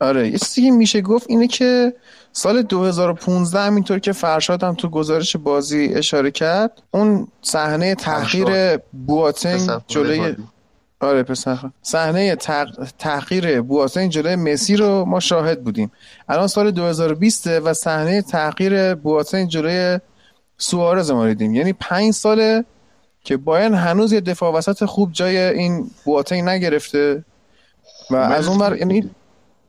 [0.00, 1.94] آره یه چیزی که میشه گفت اینه که
[2.32, 9.70] سال 2015 همینطور که فرشاد هم تو گزارش بازی اشاره کرد اون صحنه تحقیر بواتنگ
[9.86, 10.36] جلوی
[11.00, 12.36] آره پسر صحنه
[12.98, 15.92] تحقیر بواتنگ جلوی مسی رو ما شاهد بودیم.
[16.28, 20.00] الان سال 2020 و صحنه تحقیر بواتنگ جلوی
[20.58, 21.54] سوارز ما دیدیم.
[21.54, 22.64] یعنی پنج ساله
[23.24, 27.24] که باین هنوز یه دفاع وسط خوب جای این بواتنگ نگرفته
[28.10, 29.10] و از اون بر یعنی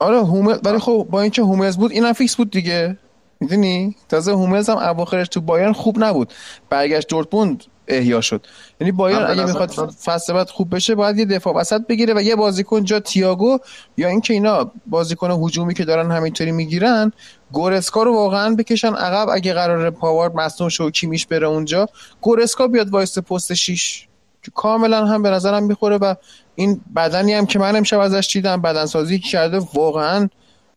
[0.02, 2.98] آره هوملز ولی خب با اینکه هوملز بود اینم فیکس بود دیگه.
[3.40, 6.32] می‌دونی؟ تازه هوملز هم اواخرش تو بایرن خوب نبود.
[6.70, 8.46] برگشت دورتموند احیا شد.
[8.80, 9.70] یعنی بایرن اگه می‌خواد
[10.04, 13.58] فصل بعد خوب بشه باید یه دفاع وسط بگیره و یه بازیکن جا تیاگو
[13.96, 17.12] یا اینکه اینا بازیکن هجومی که دارن همینطوری می‌گیرن
[17.52, 19.28] گورتسکا رو واقعا بکشن عقب.
[19.28, 21.88] اگه قرار پاوار مصدوم شه کیمیش بره اونجا
[22.20, 24.06] گورتسکا بیاد وایست پست 6
[24.50, 26.14] کاملا هم به نظرم می‌خوره و
[26.54, 30.28] این بدنی هم که من امشب ازش دیدم بدنسازی که کرده واقعا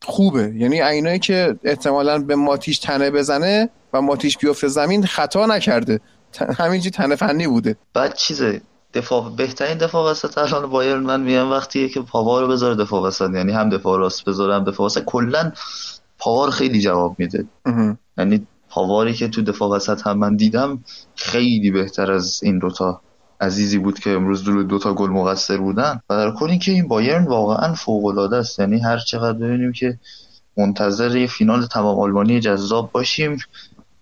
[0.03, 0.53] خوبه.
[0.55, 5.99] یعنی اینایی که احتمالا به ماتیش تنه بزنه و ماتیش بیفته زمین خطا نکرده.
[6.57, 7.75] همینجی تنه فنی بوده.
[7.93, 8.61] بعد چیزه
[8.93, 13.29] دفاع بهترین دفاع وسط الان بایرن من میگم وقتیه که پاوا رو بذاره دفاع وسط.
[13.33, 15.03] یعنی هم دفاع راست بذاره هم دفاع وسط.
[15.05, 15.51] کلا
[16.19, 17.45] پاوار خیلی جواب میده.
[18.17, 20.83] یعنی پاواری که تو دفاع وسط هم من دیدم
[21.15, 23.01] خیلی بهتر از این دوتا.
[23.41, 25.99] عزیزی بود که امروز دو دوتا گل مقصر بودن.
[26.09, 28.59] و در کل اینکه این بایرن واقعا فوق العاده است.
[28.59, 29.99] یعنی هر چقدر ببینیم که
[30.57, 33.37] منتظر یه فینال تمام آلمانی جذاب باشیم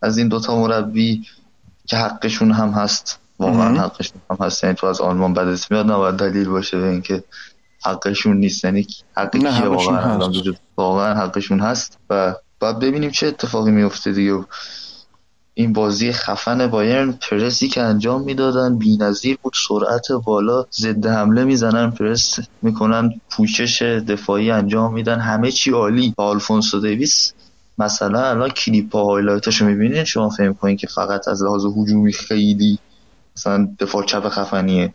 [0.02, 1.26] از این دوتا مربی
[1.86, 4.64] که حقشون هم هست واقعا حقشون هم هست.
[4.64, 7.24] یعنی تو از آلمان بدت میاد نباید دلیل باشه به اینکه
[7.86, 8.66] حقشون نیست.
[8.66, 10.20] یعنی حق کیه واقعا؟
[10.78, 14.40] واقعا حقشون هست و بعد ببینیم چه اتفاقی میفته دیگه.
[15.56, 21.92] این بازی خفن بایرن پرسی که انجام می‌دادن بی‌نظیر بود سرعت بالا ضد حمله می‌زنن
[21.92, 25.20] پرس می‌کنن پوشش دفاعی انجام میدن.
[25.20, 26.14] همه چی عالی.
[26.18, 27.34] آلفونسو دیویس
[27.78, 32.14] مثلا الان کلیپ ها highlight اشو می‌بینین؟ شما فکر کنین که فقط از لحاظ هجومی
[32.14, 32.80] خیلی
[33.38, 34.94] مثلا دفاع چپ خفنیه.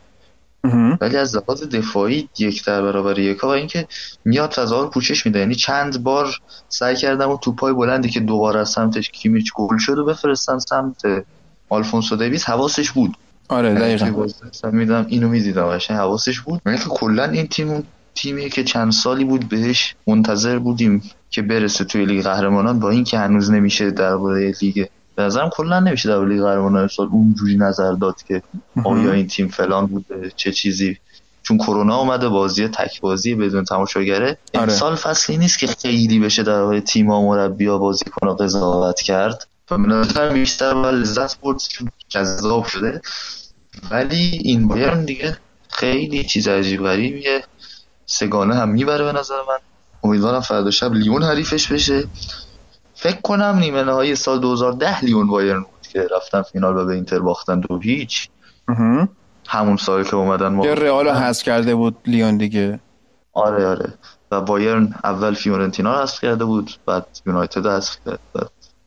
[1.00, 3.86] ولی از لحاظ دفاعی یک در برابر یکا و اینکه
[4.24, 5.38] میاد فضا رو پوشش میده.
[5.38, 10.04] یعنی چند بار سعی کردن توپای بلندی که دوباره از سمتش کیمیش گل شد و
[10.04, 11.02] بفرستم سمت
[11.68, 12.44] آلفونسو دیویس.
[12.44, 13.16] حواسش بود.
[13.48, 14.26] آره یعنی دقیقا.
[14.72, 15.66] میدم اینو می‌دیدم.
[15.66, 16.60] قشنگ حواسش بود.
[16.66, 22.04] یعنی کلا این تیم تیمی که چند سالی بود بهش منتظر بودیم که برسه توی
[22.04, 24.86] لیگ قهرمانان با اینکه هنوز نمیشه درباره لیگ
[25.18, 28.42] به نظرم کلا نمیشه در لیگ قهرمانان سال اونجوری نظر داد که
[28.84, 30.98] آیا این تیم فلان بوده چه چیزی.
[31.42, 34.38] چون کرونا اومده بازی تک بازی بدون تماشاگره.
[34.54, 34.62] آره.
[34.62, 39.46] امسال فصلی نیست که خیلی بشه در تیم ها مربی بازی کنه قضاوت کرد.
[39.70, 43.00] و بیشتر و لذت برد چون جذاب شده.
[43.90, 47.44] ولی این بایرن دیگه خیلی چیز عجیب غریبیه
[48.06, 49.58] سگانه هم می‌بره به نظر من.
[50.04, 52.04] امیدوارم فردا شب لیون حریفش بشه.
[53.00, 57.18] فکر کنم نیمه نهایی سال 2010 لیون بایرن بود که رفتن فینال و به اینتر
[57.18, 58.28] باختن دو هیچ.
[59.46, 62.80] همون سال که اومدن ما رئال حذف کرده بود لیون دیگه.
[63.32, 63.94] آره آره.
[64.30, 68.18] و بایرن اول فیورنتینا رو حذف کرده بود بعد یونایتد حذف کرد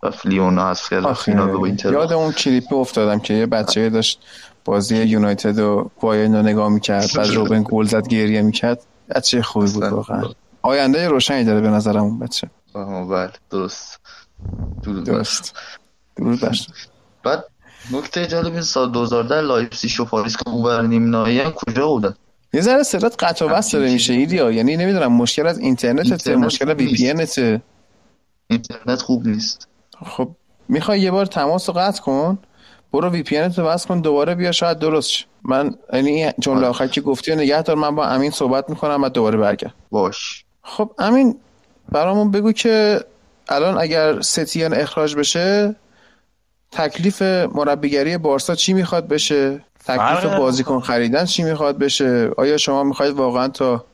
[0.03, 3.89] و لیون رو حذف کرد فینال به اینتر یاد اون کلیپ افتادم که یه بچه
[3.89, 4.19] داشت
[4.65, 8.81] بازی یونایتد و بایرن رو نگاه می‌کرد بعد روبن گل زد گریه می‌کرد.
[9.15, 10.23] بچه خوبی بود واقعا.
[10.61, 12.49] آینده روشنی داره به نظرم اون بچه.
[13.09, 13.99] بله درست.
[15.05, 15.55] درست.
[16.17, 16.67] درست
[17.23, 17.43] بعد
[17.91, 22.15] نکته جالب این سال 2010 لایپزیگ و پاریس که اون نیم نهایی کجا بودن؟
[22.53, 24.51] یه ذره صدات قطع و وصل داره میشه ایدیا.
[24.51, 27.13] یعنی نمی‌دونم مشکل از اینترنت مشکل VP
[28.47, 29.67] اینترنت خوب نیست.
[30.05, 30.29] خب
[30.69, 32.39] می‌خوای یه بار تماس رو قطع کن.
[32.93, 36.67] برو وی پی رو بس کن دوباره بیا شاید درست من یعنی جمله.
[36.67, 39.73] آخر که گفتی نگه دار من با امین صحبت می‌کنم و دوباره برگرد.
[39.91, 40.45] باش.
[40.63, 41.37] خب امین
[41.91, 42.99] برامون بگو که
[43.51, 45.75] الان اگر ستیان اخراج بشه
[46.71, 53.13] تکلیف مربیگری بارسا چی می‌خواد بشه؟ تکلیف بازیکن خریدن چی می‌خواد بشه؟ آیا شما می‌خواید
[53.13, 53.85] واقعا تا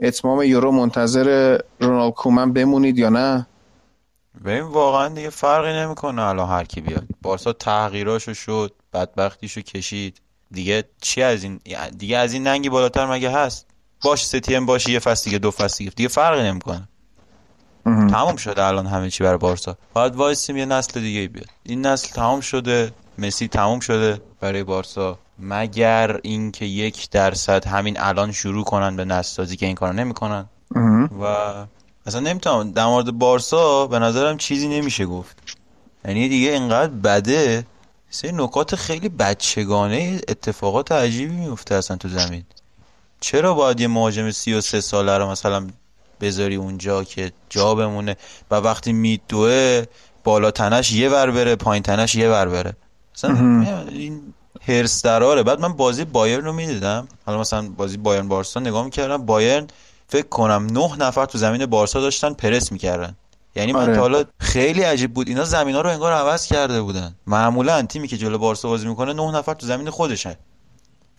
[0.00, 3.46] اتمام یورو منتظر رونالد کومن بمونید یا نه؟
[4.44, 7.04] ببین واقعا دیگه فرقی نمی‌کنه الان هر کی بیاد.
[7.22, 10.20] بارسا تغییراشو شد بدبختیشو کشید.
[10.50, 11.60] دیگه چی از این
[11.98, 13.66] دیگه از این ننگی بالاتر مگه هست؟
[14.04, 15.90] باش ستیم باشه یه فصل دیگه دو فصل دیگه.
[15.90, 16.88] دیگه فرقی نمی‌کنه.
[17.84, 19.76] تمام شده الان همه چی برای بارسا.
[19.94, 21.48] باید وایسیم یه نسل دیگه بیاد.
[21.62, 25.18] این نسل تمام شده مسی تمام شده برای بارسا.
[25.38, 30.46] مگر اینکه یک درصد همین الان شروع کنن به نسل سازی که این کارو نمی‌کنن؟
[31.22, 31.24] و
[32.06, 32.72] اصلا نمی‌تونم.
[32.72, 35.36] در مورد بارسا به نظرم چیزی نمیشه گفت.
[36.04, 37.66] یعنی دیگه اینقدر بده.
[38.10, 42.44] سه نکات خیلی بچگانه اتفاقات عجیبی میفته اصلا تو زمین.
[43.20, 45.66] چرا باید یه مهاجم 33 ساله رو مثلا
[46.22, 48.16] بذاری اونجا که جا بمونه
[48.50, 49.84] و وقتی میدوه
[50.24, 52.76] بالا تنش یه ور بره پایین تنش یه ور بره.
[53.14, 54.20] مثلا این
[54.68, 55.42] هرس دراره.
[55.42, 57.08] بعد من بازی بایرن رو می‌دیدم.
[57.26, 59.26] حالا مثلا بازی بایرن بارسا نگاه می‌کردم.
[59.26, 59.66] بایرن
[60.08, 63.16] فکر کنم نه نفر تو زمین بارسا داشتن پرس می‌کردن.
[63.54, 63.98] یعنی من آره.
[63.98, 65.28] حالا خیلی عجیب بود.
[65.28, 67.14] اینا زمینا رو انگار عوض کرده بودن.
[67.26, 70.34] معمولا تیمی که جلو بارسا بازی می‌کنه نه نفر تو زمین خودشن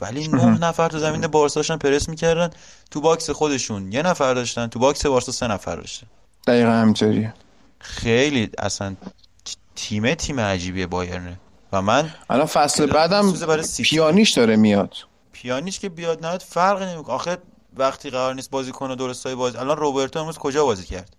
[0.01, 2.49] ولی نه نفر تو زمین بارسا داشتن پرس می‌کردن.
[2.91, 6.07] تو box خودشون یه نفر داشتن تو box بارسا سه نفر داشتن.
[6.47, 7.33] دقیقا همینطوریه.
[7.79, 8.95] خیلی اصلا
[9.75, 11.39] تیم تیم عجیبیه بایرنه.
[11.71, 13.33] و من الان فصل بعدم
[13.83, 14.93] پیانیش داره میاد.
[15.31, 17.15] پیانیش که بیاد نه فرقی نمی‌کنه.
[17.15, 17.37] آخه
[17.77, 21.15] وقتی قرار نیست بازی کنه درستای بازی الان روبرتو امروز کجا بازی کرد؟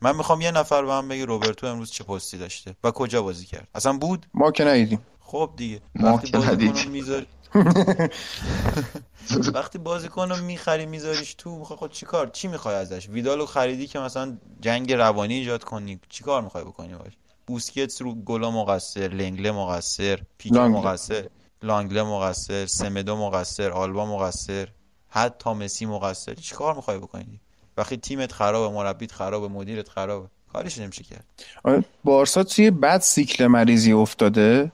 [0.00, 3.46] من می‌خوام یه نفر به من بگه روبرتو امروز چه پستی داشته و کجا بازی
[3.46, 3.68] کرد.
[3.74, 4.26] اصلا بود.
[4.34, 5.00] ما که ندیدیم.
[5.20, 5.80] خب دیگه.
[5.94, 7.26] ما که ندیدیم.
[9.54, 13.98] وقتی بازیکن رو می‌خری میذاریش تو می‌خوای خود چیکار؟ چی می‌خوای ازش؟ ویدالو خریدی که
[13.98, 17.12] مثلا جنگ روانی ایجاد کنی چیکار می‌خوای بکنی باش؟
[17.46, 21.28] بوسکتس رو گلا مقصر لنگله مقصر پیک مقصر
[21.62, 24.68] لانگله مقصر سمدو مقصر آلبا مقصر
[25.08, 26.34] حتی مسی مقصر.
[26.34, 27.40] چیکار می‌خوای بکنی؟
[27.76, 31.24] وقتی تیمت خرابه مربیت خرابه مدیرت خرابه کارش نمیشه کرد.
[31.64, 34.72] آره، بارسا توی بد سیکل مریضی افتاده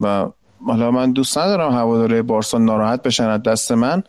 [0.00, 0.30] و
[0.66, 4.02] حالا من دوست ندارم هواداره بارسا ناراحت بشن از دست من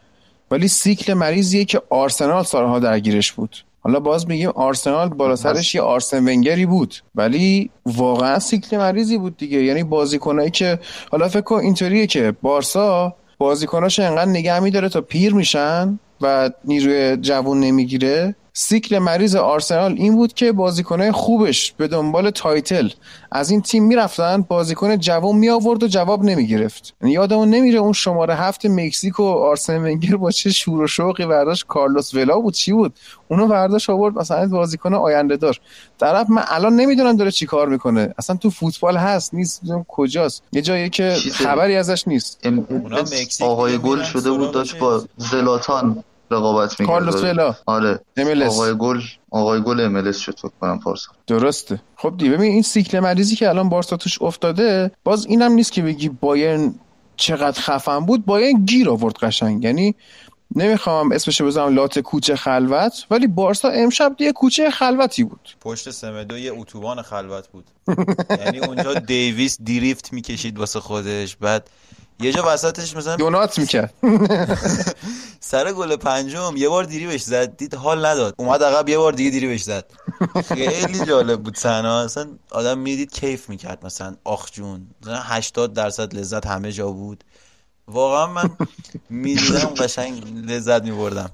[0.52, 3.56] ولی سیکل مریضیه که آرسنال سالها درگیرش بود.
[3.82, 9.38] حالا باز میگیم آرسنال بالا سرش یه آرسن ونگری بود ولی واقعا سیکل مریضی بود
[9.38, 9.64] دیگه.
[9.64, 10.80] یعنی بازیکنایی که
[11.12, 17.18] حالا فکر کن اینطوریه که بارسا بازیکناش انقدر نگه میداره تا پیر میشن و نیروی
[17.18, 18.36] جوون نمی‌گیره.
[18.58, 22.90] سیکل مریض آرسنال این بود که بازیکنهای خوبش به دنبال title
[23.32, 27.80] از این تیم می‌رفتن بازیکن جوان می آورد و جواب نمی گرفت یعنی یادمون نمیره
[27.80, 32.40] اون شماره هفت مکزیک و آرسن ونگر با چه شور و شوقی برداشت کارلوس ولا
[32.40, 32.94] بود چی بود؟
[33.28, 35.60] اونو برداشت آورد مثلا بازیکن آینده دار.
[36.00, 38.14] طرف من الان نمی‌دونم داره چی کار می‌کنه.
[38.18, 42.40] اصلا تو فوتبال هست نیست کجاست؟ یه جایی که خبری ازش نیست.
[43.42, 46.04] آقای گل شده بود داشت با زلاتان.
[46.32, 46.88] رقابت می‌کرد.
[46.88, 48.00] کارلوس ولا آره.
[48.48, 51.12] آقای گل آقای گل املس شد فکر کنم پارسا.
[51.28, 51.82] درسته.
[51.96, 55.82] خب دی ببین این سیکل مریضی که الان بارسا توش افتاده باز اینم نیست که
[55.82, 56.76] بگی بایرن
[57.18, 58.26] چقدر خفن بود.
[58.26, 59.64] بایرن گیر آورد قشنگ.
[59.64, 59.96] یعنی
[60.56, 65.50] نمی‌خوام اسمش بزنم لات کوچه خلوت ولی بارسا امشب یه کوچه خلوتی بود.
[65.62, 67.66] پشت سمدو یه اتوبان خلوت بود.
[68.46, 71.36] یعنی اونجا دیویس دیریفت می‌کشید واسه خودش.
[71.36, 71.70] بعد
[72.20, 73.94] یه جا وسطش مثلا دونات می‌کرد.
[75.40, 77.58] سر گل پنجم یه بار دیری بهش زد.
[77.58, 78.36] دید حال نداد.
[78.38, 79.86] اومد عقب یه بار دیگه دیری بهش زد.
[80.48, 83.86] خیلی جالب بود سنا اصلا آدم می‌دید کیف می‌کرد.
[83.86, 84.88] مثلا آخ جون.
[85.02, 87.24] مثلا 80 درصد لذت همه جا بود.
[87.88, 88.50] واقعا من
[89.10, 91.30] می‌دیدم قشنگ لذت میبردم.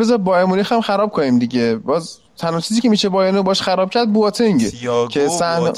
[0.00, 1.76] بذار بایر مونیخ هم خراب کنیم دیگه.
[1.76, 4.62] باز تنها چیزی که میشه بایرن باش خراب کرد بواتنگ.
[5.08, 5.72] که صحنه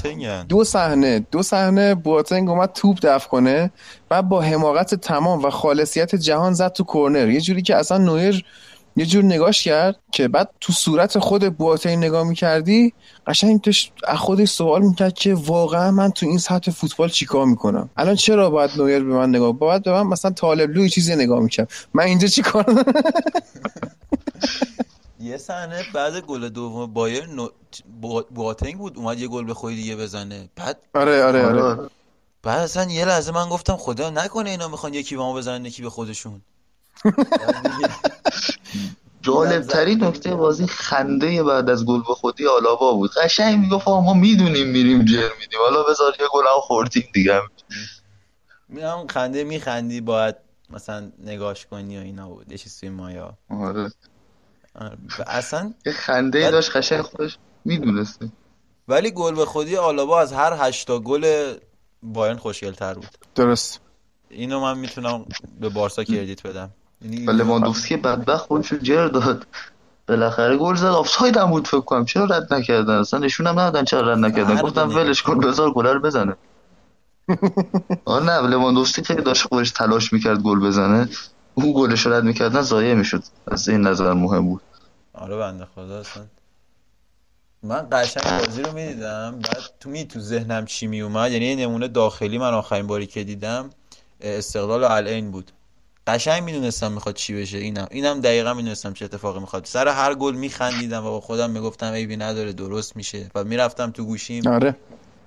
[0.48, 3.70] دو صحنه دو صحنه بواتنگ اومد توپ دفع کنه
[4.10, 7.30] و با حماقت تمام و خالصیت جهان زد تو کورنر.
[7.30, 8.44] یه جوری که اصلا نویر
[8.98, 12.92] یه جور نگاش کرد که بعد تو صورت خود بواتنگ نگاه می‌کردی
[13.26, 18.14] قشنگ توش خودش سوال می‌کرد که واقعا من تو این سطح فوتبال چیکار می‌کنم؟ الان
[18.14, 21.72] چرا باید نویر به من نگاه باید به من مثلا طالب لوی چیزی نگاه می‌کرد.
[21.94, 22.64] من اینجا چیکار
[25.20, 27.48] یه صحنه بعد گل دوم بایر نو...
[28.30, 30.48] بواتنگ بود اومد یه گل به خودی دیگه بزنه.
[30.56, 31.90] بعد آره آره آره.
[32.42, 35.82] بعد اصلا یه لحظه من گفتم خدا نکنه اینا می‌خوان یکی به ما بزنن یکی
[35.82, 36.42] به خودشون.
[39.22, 43.10] جالب ترین نکته بازی خنده بعد از گل به خودی آلاوا بود.
[43.16, 45.60] قشنگ می‌گفت ما می‌دونیم میریم جر میدیم.
[45.60, 47.40] حالا بذار یه گل هم خوردیم دیگه.
[48.68, 50.36] میام خنده میخندی باید
[50.70, 52.52] مثلا نگاش کنی و اینا بود.
[52.52, 53.38] یه چیزی مایا.
[53.50, 53.92] آره.
[55.26, 58.28] اصلا یه خنده داشت قشنگ خودش می‌دونسته.
[58.88, 61.54] ولی گل به خودی آلابا از هر هشتا گل
[62.02, 63.08] بایرن خوشگل تر بود.
[63.34, 63.80] درست.
[64.30, 65.24] اینو من می‌تونم
[65.60, 66.70] به بارسا کردیت بدم.
[67.02, 69.46] یعنی ولی ماندوفسکی بدبخت خودش جر داد.
[70.08, 70.86] بالاخره گل زد.
[70.86, 72.04] آفساید هم بود فکر کنم.
[72.04, 74.62] چرا رد نکردن؟ اصلا نشون هم ندادن چرا رد نکردن.
[74.62, 76.36] گفتم ولش کن بذار گل رو بزنه.
[78.04, 81.08] آه نه لواندوفسکی خیلی داشت خودش تلاش می‌کرد گل بزنه.
[81.58, 83.22] اون گلش رد می‌کردن ضایع می‌شد.
[83.46, 84.62] از این نظر مهم بود.
[85.14, 86.24] آره بنده خدا اصلا.
[87.62, 89.30] من قشنگ بازی رو می‌دیدم.
[89.32, 93.06] بعد تو می تو ذهنم چی می اومد یعنی یه نمونه داخلی من آخرین باری
[93.06, 93.70] که دیدم
[94.20, 95.50] استقلال و العین بود.
[96.06, 97.58] قشنگ می‌دونستم می‌خواد چی بشه.
[97.58, 99.64] اینم اینم دقیقا می‌دونستم چه اتفاقی می‌خواد.
[99.64, 103.30] سر هر گل میخندیدم و با خودم می‌گفتم ایبی نداره درست میشه.
[103.34, 104.48] و می‌رفتم تو گوشیم.
[104.48, 104.76] آره.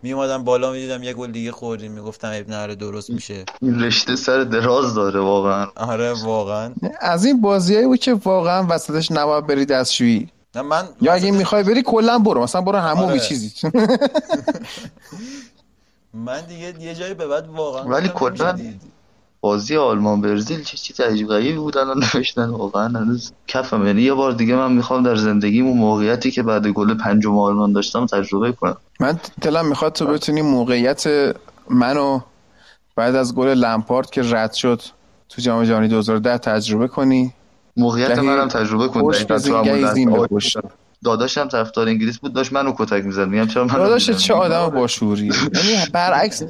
[0.04, 3.46] می اومدم بالا می‌دیدم یه گل دیگه خوردیم می‌گفتم ابن آره درست میشه.
[3.62, 5.68] این رشته سر دراز داره واقعا.
[5.76, 6.74] آره واقعا.
[7.00, 10.30] از این بازیایی بود که واقعا وسطش نباید بری دستشویی.
[10.56, 12.44] نه من یا اگه می‌خوای بری کلا برو.
[12.44, 13.20] مثلا برو همون آره.
[13.20, 13.52] چیزی.
[16.14, 18.58] من دیگه یه جایی به بعد واقعا ولی کلا
[19.42, 22.50] بازی آلمان برزیل چه چیز عجیب غریبی بود الان نوشتن.
[22.50, 23.88] واقعا هنوز کفم.
[23.88, 27.74] یعنی یه بار دیگه من می‌خوام در زندگیم اون موقعیتی که بعد گل پنجم آلمان
[27.74, 28.78] داشتم تجربه کنم.
[29.00, 31.36] من دلم می‌خواد تو بتونی موقعیت
[31.70, 32.20] منو
[32.96, 34.82] بعد از گل لمپارت که رد شد
[35.30, 37.34] تو جام جهانی 2010 تجربه کنی.
[37.78, 39.12] موقعیت منم تجربه کنم
[41.04, 43.28] داداشم طرفدار انگلیس بود داشت منو کتک می‌زد.
[43.28, 46.44] میگم چرا منو داداش چه آدم باشوری یعنی برعکس.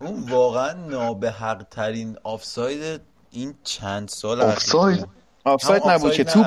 [0.00, 5.06] اون واقعا نابحق ترین آفساید این چند سال آفساید؟
[5.44, 6.46] آفساید نبود که توپ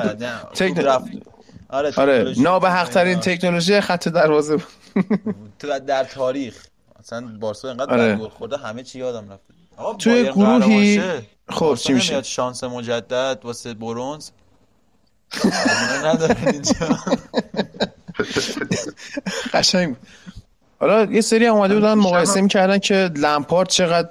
[1.68, 4.56] آره آره نابحق ترین تکنولوژی خط دروازه
[5.58, 6.66] تو در تاریخ
[7.00, 8.16] اصلا بارسا اینقدر آره.
[8.16, 9.42] گل خورده همه چی یادم رفت.
[9.98, 11.02] توی گروهی
[11.48, 14.30] خب چی میشه؟ شانس مجدد واسه برونز.
[16.04, 16.98] نداره اینجا.
[19.54, 19.96] قشنگ.
[20.82, 24.08] حالا یه سری هم اومده بودن مقایسه می‌کردن که لمپارد چقدر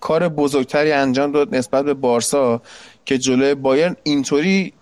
[0.00, 2.62] کار بزرگتری انجام داد نسبت به بارسا
[3.04, 4.72] که جلوی بایرن اینطوری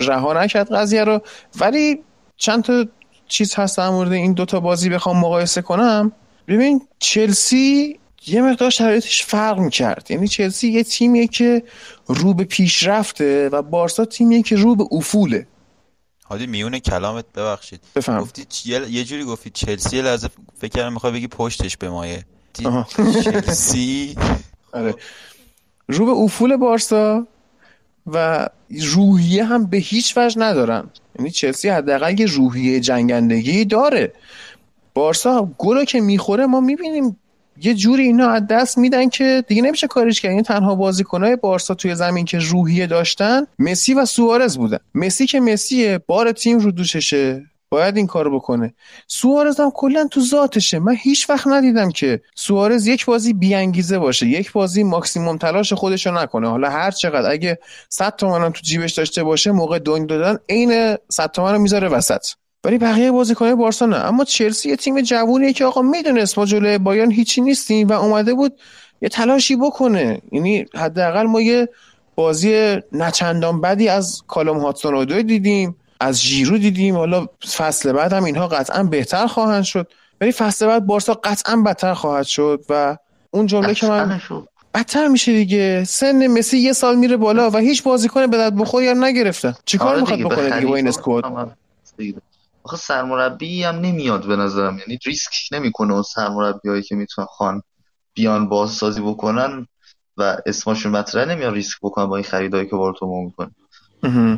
[0.00, 1.20] رها نکرد قضیه رو.
[1.60, 1.98] ولی
[2.36, 2.86] چند تا
[3.28, 6.12] چیز هست در مورد این دوتا بازی بخوام مقایسه کنم.
[6.48, 10.10] ببین چلسی یه مقدار شرایطش فرق می‌کرد.
[10.10, 11.62] یعنی چلسی یه تیمیه که
[12.06, 15.46] رو به پیشرفته و بارسا تیمیه که رو به افوله.
[16.28, 17.80] حالی میون کلامت ببخشید.
[17.96, 18.20] بفهم.
[18.20, 20.28] گفتی یه جوری گفتی چلسی لحظه
[20.60, 22.24] فکر کردم می‌خوای بگی پشتش به مایه.
[23.24, 24.16] چلسی؟
[24.72, 24.94] آره.
[25.88, 27.26] رو به افول بارسا
[28.06, 28.48] و
[28.82, 30.90] روحیه هم به هیچ وجه ندارن.
[31.18, 34.12] یعنی چلسی حداقل یه روحیه جنگندگی داره.
[34.94, 37.16] بارسا گلو که می‌خوره ما می‌بینیم
[37.62, 40.32] یه جوری اینا از دست میدن که دیگه نمیشه کارش کرد.
[40.32, 44.78] این تنها بازیکنهای بارسا توی زمین که روحیه داشتن مسی و سوارز بودن.
[44.94, 47.42] مسی که مسیه بار تیم رو دوششه.
[47.68, 48.74] باید این کارو بکنه.
[49.06, 50.78] سوارز هم کلا تو ذاتشه.
[50.78, 54.26] من هیچ وقت ندیدم که سوارز یک بازی بیانگیزه باشه.
[54.26, 56.48] یک بازی ماکسیموم تلاش خودشو نکنه.
[56.48, 61.30] حالا هر چقدر اگه 100 تومن تو جیبش داشته باشه موقع دنگ دادن عین 100
[61.30, 62.26] تومن رو می‌ذاره وسط.
[62.64, 66.78] ولی بقیه بازیکن‌های بارسا نه اما چلسی یه تیم جوونیه که آقا می‌دونست ما جلوی
[66.78, 68.52] بایان هیچی نیستیم و اومده بود
[69.02, 70.22] یه تلاشی بکنه.
[70.32, 71.68] یعنی حداقل ما یه
[72.14, 76.96] بازی نچندان بدی از کالوم هاتسون دیدیم از ژیرو دیدیم.
[76.96, 77.26] حالا
[77.56, 79.88] فصل بعد هم اینها قطعا بهتر خواهند شد.
[80.20, 82.96] ولی فصل بعد بارسا قطعا بدتر خواهد شد و
[83.30, 84.20] اون جمله که من
[84.74, 85.84] بدتر میشه دیگه.
[85.84, 89.54] سن مسی یه سال میره بالا و هیچ بازیکن به درد بخور یا نگرفته.
[89.64, 91.56] چیکار آره می‌خواد بکنه دیگه با این اسکواد؟
[92.66, 94.78] آخه سرمربی هم نمیاد به نظرم.
[94.78, 97.62] یعنی ریسک نمی‌کنه اون هایی که می‌تونن خان
[98.14, 99.66] بیان بازسازی بکنن
[100.16, 103.50] و اسمشون مطرح نمیاد ریسک بکنن با این خریدایی که بارتومو می‌کنه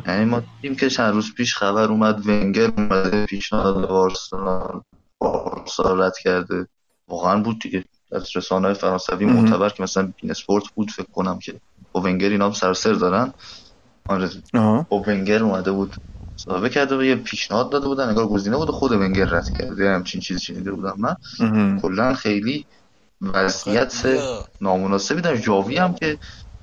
[0.07, 4.83] یعنی ما دیدیم که چند روز پیش خبر اومد ونگر اومده پیشنهاد بارسلونا
[5.17, 6.67] بارسا رد کرده.
[7.07, 7.85] واقعا بود دیگه.
[8.11, 11.59] از رسانه های فرانسوی معتبر که مثلا بین اسپورت بود فکر کنم که
[11.91, 13.33] با ونگر اینا هم سرسر دارن.
[14.07, 14.29] آره.
[14.89, 15.95] با ونگر اومده بود.
[16.49, 20.21] صحبه کرده و یه پیشنهاد داده بودن انگار گزینه بود خود ونگر رد کرده همچین
[20.21, 21.15] چیزی شنیده بودم من.
[21.81, 22.65] کلا خیلی
[23.21, 23.93] وضعیت
[24.61, 25.43] نامناسبی داشت.
[25.43, 26.17] جاوی هم که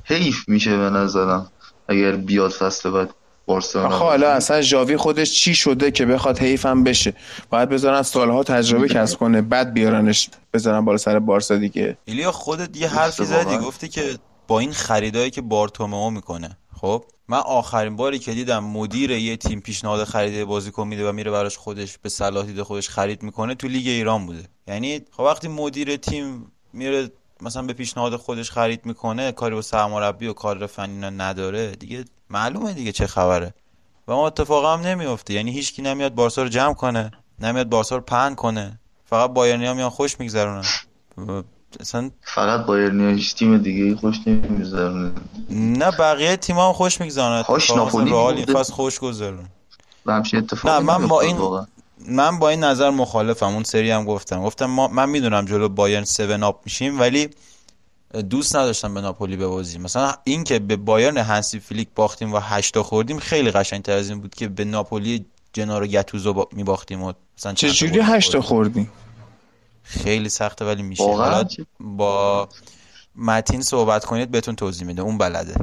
[0.04, 1.50] حیف میشه به نظرم.
[1.88, 3.10] اگر بیاد فصل بعد
[3.46, 7.14] بارسلونا حالا اصلا جاوی خودش چی شده که بخواد حیفم بشه؟
[7.50, 11.98] باید بذارن سالها تجربه کسب کنه بعد بیارنش بذارن بالا سر بارسا دیگه.
[12.04, 14.18] ایلیا خودت یه حرفی زدی گفتی که
[14.48, 16.56] با این خریدایی که بارتومئو می‌کنه.
[16.80, 21.30] خب من آخرین باری که دیدم مدیر یه تیم پیشنهاد خرید بازیکن میده و میره
[21.30, 24.48] براش خودش به صلاح دیده خودش خرید می‌کنه تو لیگ ایران بوده.
[24.68, 27.10] یعنی خب وقتی مدیر تیم میره
[27.40, 32.72] مثلا به پیشنهاد خودش خرید می‌کنه کاری با سرمربی و کار فنی نداره دیگه معلومه
[32.72, 33.54] دیگه چه خبره.
[34.08, 38.02] و ما اتفاق هم نمیفته یعنی هیچکی نمیاد بارسا رو جمع کنه نمیاد بارسا رو
[38.02, 38.80] پهن کنه.
[39.04, 40.64] فقط بایرنی ها میان خوش میگذرونن.
[41.80, 45.12] اصلا فقط بایرنی هیچ تیم دیگه خوش نمیگذرونه.
[45.50, 49.46] نه بقیه تیم هم خوش میگذرونه خوش ناپولی این فصل خوش گذرون
[50.64, 51.36] نه من با این
[52.08, 53.46] من با این نظر مخالفم.
[53.46, 57.28] اون سری هم گفتم گفتم ما من می‌دونم جلو بایرن 7 اپ میشیم ولی
[58.30, 59.82] دوست نداشتم به ناپولی ببازیم.
[59.82, 64.20] مثلا این که به بایرن هنسی فلیک باختیم و هشتا خوردیم خیلی قشنگتر از این
[64.20, 66.48] بود که به ناپولی جنارو گتوزو با...
[66.52, 68.90] میباختیم و مثلا چجوری هشتا خوردیم؟
[69.86, 71.04] خیلی سخته ولی میشه.
[71.80, 72.48] با
[73.16, 75.02] متین صحبت کنید بهتون توضیح میده.
[75.02, 75.54] اون بلده.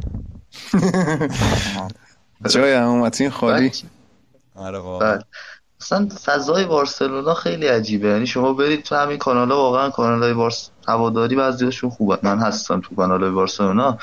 [2.50, 3.72] جای هم متین خالی.
[4.56, 5.20] آره واقعا.
[5.82, 8.08] اصلا فضای بارسلونا خیلی عجیبه.
[8.08, 12.40] یعنی شما برید تو همین کانال ها واقعا کانال های بارس هواداری بعضیاشون خوبه من
[12.40, 13.98] هستم تو کانال های بارسلونا.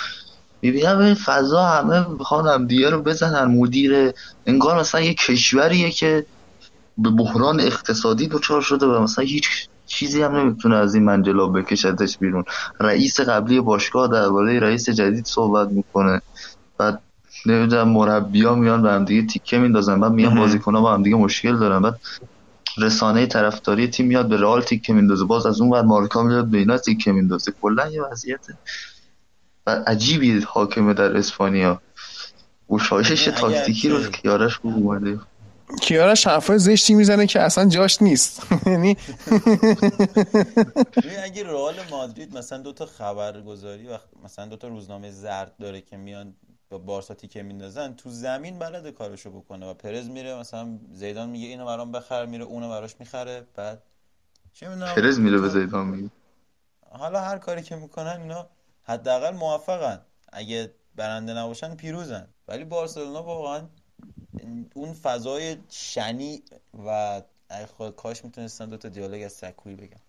[0.62, 3.44] می‌بینم این فضا همه می‌خوان هم دیگه رو بزنن.
[3.44, 4.12] مدیر
[4.46, 6.26] انگار مثلا یه کشوریه که
[6.98, 12.18] به بحران اقتصادی دچار شده و مثلا هیچ چیزی هم نمی‌تونه از این منجلا بکشدش
[12.18, 12.44] بیرون.
[12.80, 16.22] رئیس قبلی باشگاه درباره رئیس جدید صحبت می‌کنه.
[16.78, 17.00] بعد
[17.46, 21.02] نمی‌دونم مربی ها میان به هم دیگه تیکه میندازن بعد میان بازیکن ها با هم
[21.02, 21.82] دیگه مشکل دارن.
[21.82, 22.00] بعد
[22.78, 25.24] رسانه طرفداری تیم میاد به رئال تیکه میندازه.
[25.24, 27.52] باز از اون بعد مارکا میاد به اینا تیکه میندازه.
[27.62, 28.46] کلا یه وضعیت
[29.86, 31.80] عجیبی حاکمه در اسپانیا.
[32.68, 35.18] گشایش تاکتیکی رو کیارش خوب اومده.
[35.82, 38.42] کیارش حرفای زشتی می‌زنه که اصلا جاش نیست.
[38.66, 38.96] یعنی
[41.24, 45.96] اگه رئال مادرید مثلا دو تا خبرگزاری و مثلا دو تا روزنامه زرد داره که
[45.96, 46.34] میان
[46.70, 51.46] با بارسا تیکه میندازن تو زمین بلد کارشو بکنه و پرز میره مثلا زیدان میگه
[51.46, 53.82] اینو برام بخر میره اونو براش می‌خره بعد
[54.52, 56.10] چه پرز میره به زیدان میگه.
[56.90, 58.46] حالا هر کاری که می‌کنن اینا
[58.82, 60.00] حداقل موفقن.
[60.32, 62.28] اگه برنده نباشن پیروزن.
[62.48, 63.62] ولی بارسلونا واقعا
[64.74, 66.42] اون فضای شنی
[66.86, 67.22] و
[67.96, 70.00] کاش می‌تونستن دو تا دیالوگ از سکوی بگم.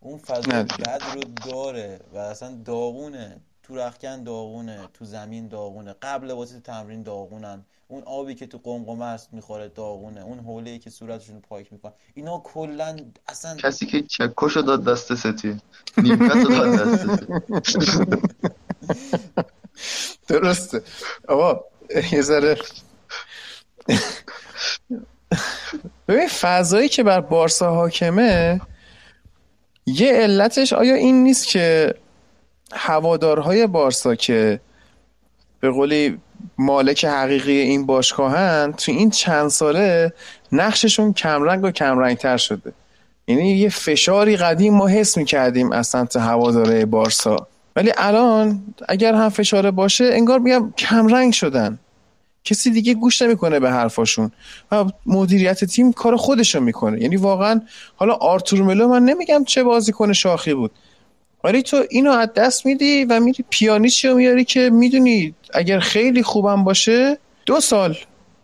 [0.00, 1.20] اون فضای بد رو
[1.50, 3.40] داره و اصلا داغونه.
[3.62, 5.94] تو رخکن داغونه تو زمین داغونه.
[6.02, 7.64] قبل واسه تمرین داغونن.
[7.88, 10.20] اون آبی که تو قمقمه است می‌خوره داغونه.
[10.20, 12.96] اون حوله که صورتشون پاک می‌کنه اینا کلا
[13.28, 15.60] اصلا کسی که چکشو داد دست ستی
[15.98, 17.26] نیمکتو داد دست
[20.28, 20.82] درسته.
[21.28, 21.64] آقا
[22.12, 22.56] یه ذره
[26.08, 28.60] ببین فضایی که بر بارسا حاکمه
[29.86, 31.94] یه علتش آیا این نیست که
[32.72, 34.60] هوادارهای بارسا که
[35.60, 36.18] به قولی
[36.58, 40.12] مالک حقیقی این باشگاهن تو این چند ساله
[40.52, 42.72] نقششون کمرنگ و کمرنگتر شده.
[43.28, 47.36] یعنی یه فشاری قدیم ما حس می‌کردیم از سمت هواداره بارسا.
[47.76, 51.78] ولی الان اگر هم فشار باشه انگار میگم کمرنگ شدن.
[52.44, 54.32] کسی دیگه گوش نمی‌کنه به حرفاشون
[54.72, 57.02] و مدیریت تیم کار خودشون می‌کنه.
[57.02, 57.60] یعنی واقعا
[57.96, 60.70] حالا آرتور ملو من نمیگم چه بازیکن شاخی بود.
[61.44, 66.22] ولی تو اینو از دست میدی و میری پیانیچی رو میاری که می‌دونی اگر خیلی
[66.22, 67.96] خوبم باشه دو سال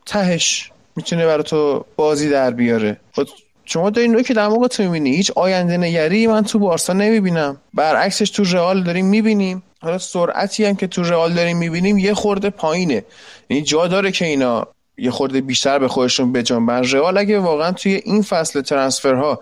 [0.07, 3.01] تهش می‌تونه برای تو بازی در بیاره.
[3.12, 3.30] خود
[3.67, 5.17] شما داری موقع تو می‌بینی.
[5.17, 7.57] هیچ آینده نگری من تو بارسا نمی‌بینم.
[7.75, 9.62] برعکسش تو رئال داریم می‌بینیم.
[9.81, 13.05] حالا سرعتی هم که تو رئال داریم می‌بینیم یه خورده پایینه.
[13.51, 14.67] یعنی جا داره که اینا
[14.99, 16.83] یه خورده بیشتر به خودشون بجنبن.
[16.85, 19.41] رئال اگه واقعا توی این فصل ترنسفرها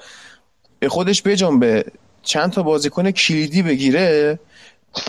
[0.78, 1.84] به خودش بجنبه
[2.22, 4.38] چند تا بازیکن کلیدی بگیره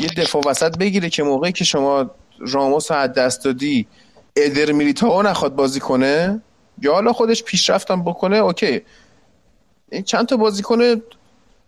[0.02, 3.88] یه دفاع وسط بگیره که موقعی که شما راموس از دست دادی
[4.36, 6.42] ادر میلیتائو نخواد بازی کنه
[6.82, 8.82] یا حالا خودش پیشرفتم بکنه اوکی.
[10.06, 11.02] چند تا بازیکن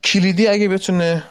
[0.03, 1.23] کلیدی اگه بتونه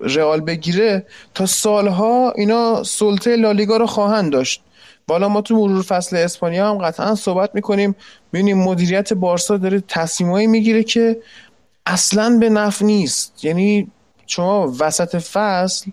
[0.00, 4.62] رئال بگیره تا سالها اینا سلطه لالیگا رو خواهند داشت.
[5.06, 7.94] بالا ما تو مرور فصل اسپانیا هم قطعا صحبت می‌کنیم.
[8.32, 11.20] ببینیم مدیریت بارسا داره تصمیمایی می‌گیره که
[11.86, 13.44] اصلا به نفع نیست.
[13.44, 13.90] یعنی
[14.26, 15.90] شما وسط فصل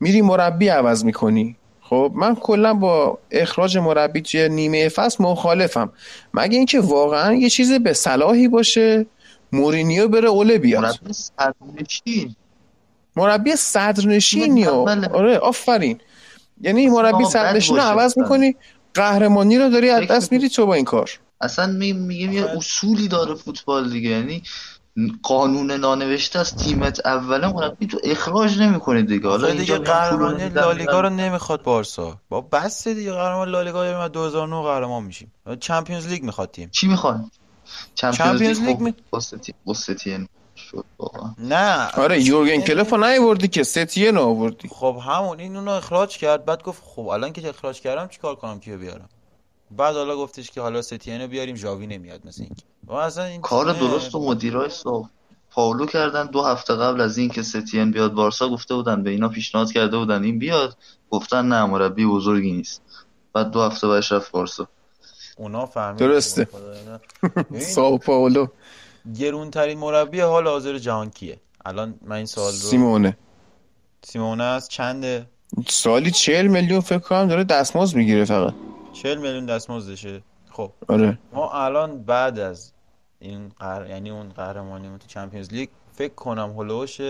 [0.00, 1.56] میری مربی عوض می‌کنی.
[1.80, 5.92] خب من کلا با اخراج مربی توی نیمه فصل مخالفم.
[6.34, 9.06] مگه اینکه واقعا یه چیز به صلاحی باشه؟
[9.52, 10.82] مورینیو بره اوله بیاد.
[10.82, 12.36] مربی صدرنشین.
[13.16, 16.00] مربی صدرنشینی آره آفرین.
[16.60, 18.56] یعنی مربی صدرنشین رو عوض می‌کنی
[18.94, 21.10] قهرمانی رو داری از دست میری تو با این کار.
[21.40, 24.10] اصلا میگیم یه اصولی داره فوتبال دیگه.
[24.10, 24.42] یعنی
[25.22, 29.28] قانون نانوشته از تیمت اوله مربی تو اخراج نمی‌کنه دیگه.
[29.28, 32.20] حالا دیگه قهرمانی لالیگا رو نمی‌خواد بارسا.
[32.28, 35.32] با بس دیگه قهرمان لالیگا داریم 2009 قهرمان میشیم.
[35.60, 36.70] Champions League می‌خواد تیم.
[36.72, 37.20] چی می‌خواد؟
[37.94, 38.94] Champions League می...
[39.74, 40.84] ستین شد
[41.38, 41.90] نه.
[41.90, 44.68] آره یورگن کلوپ رو نیوردی که ستین آوردی.
[44.68, 48.60] خب همون این اونو اخراج کرد بعد گفت خب الان که اخراج کردم چیکار کنم
[48.60, 49.08] کیو بیارم؟
[49.70, 52.62] بعد حالا گفتش که حالا ستین رو بیاریم ژاوی نمیاد مثل اینکه.
[52.94, 55.06] اصلا این کار درست و مدیرای صاف
[55.50, 56.26] پاولو کردن.
[56.26, 60.24] دو هفته قبل از اینکه ستین بیاد بارسا گفته بودن به اینا پیشنهاد کرده بودن
[60.24, 60.76] این بیاد.
[61.10, 62.82] گفتن نه مربی بزرگی نیست.
[63.32, 64.68] بعد دو هفته بعدش رفت بارسا.
[65.38, 66.48] اونا فهمید درسته.
[67.74, 68.46] ساو پاولو.
[69.18, 73.16] گرونترین مربی حال حاضر جهان کیه؟ الان من این سوال رو سیمونه.
[74.02, 75.26] سیمونه از چنده؟
[75.68, 78.54] سالی چهل میلیون فکر کنم داره دستمزد می‌گیره فقط.
[78.92, 80.22] چهل میلیون دستمزدشه.
[80.50, 80.72] خب.
[80.88, 81.18] آره.
[81.32, 82.72] ما الان بعد از
[83.18, 83.86] این قهر...
[83.86, 87.00] یعنی اون قهرمانی تو چمپیونز لیگ فکر کنم هلوش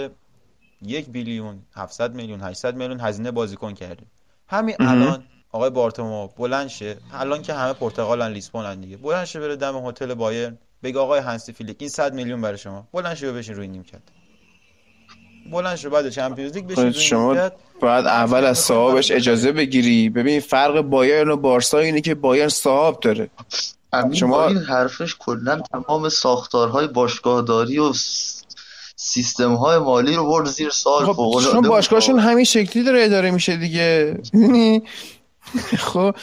[0.83, 4.11] یک بیلیون 700 میلیون 800 میلیون هزینه بازیکن کردیم
[4.49, 6.97] همین الان آقای بارتومو بلند شه.
[7.13, 8.97] الان که همه پرتغالن لیسبونن دیگه.
[8.97, 10.59] بلند شه بره دم هتل بایرن.
[10.83, 12.89] بگه آقای هانسی فیلیک این 100 میلیون برای شما.
[12.93, 14.01] بلند شه بشین روی نیمکت.
[15.53, 17.35] بلند شه بعد چمپیونز لیگ بشین روی شما
[17.81, 20.11] باید اول از صاحبش اجازه بگیری.
[20.11, 23.31] ببین فرق بایرن و بارسا اینه که بایرن صاحب داره.
[23.93, 27.93] شما شما- این حرفش کلا تمام ساختارهای باشگاهداری و
[28.97, 31.07] سیستم های مالی رو برد زیر سال.
[31.07, 32.19] خب باشگاهشون.
[32.19, 34.19] همین شکلی داره اداره میشه دیگه.
[34.33, 34.83] می‌دونی؟
[35.93, 36.15] خب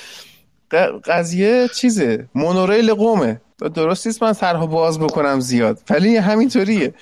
[1.05, 3.41] قضیه چیزه مونوریل قومه
[3.73, 6.93] درست نیست من سرها باز بکنم زیاد ولی همینطوریه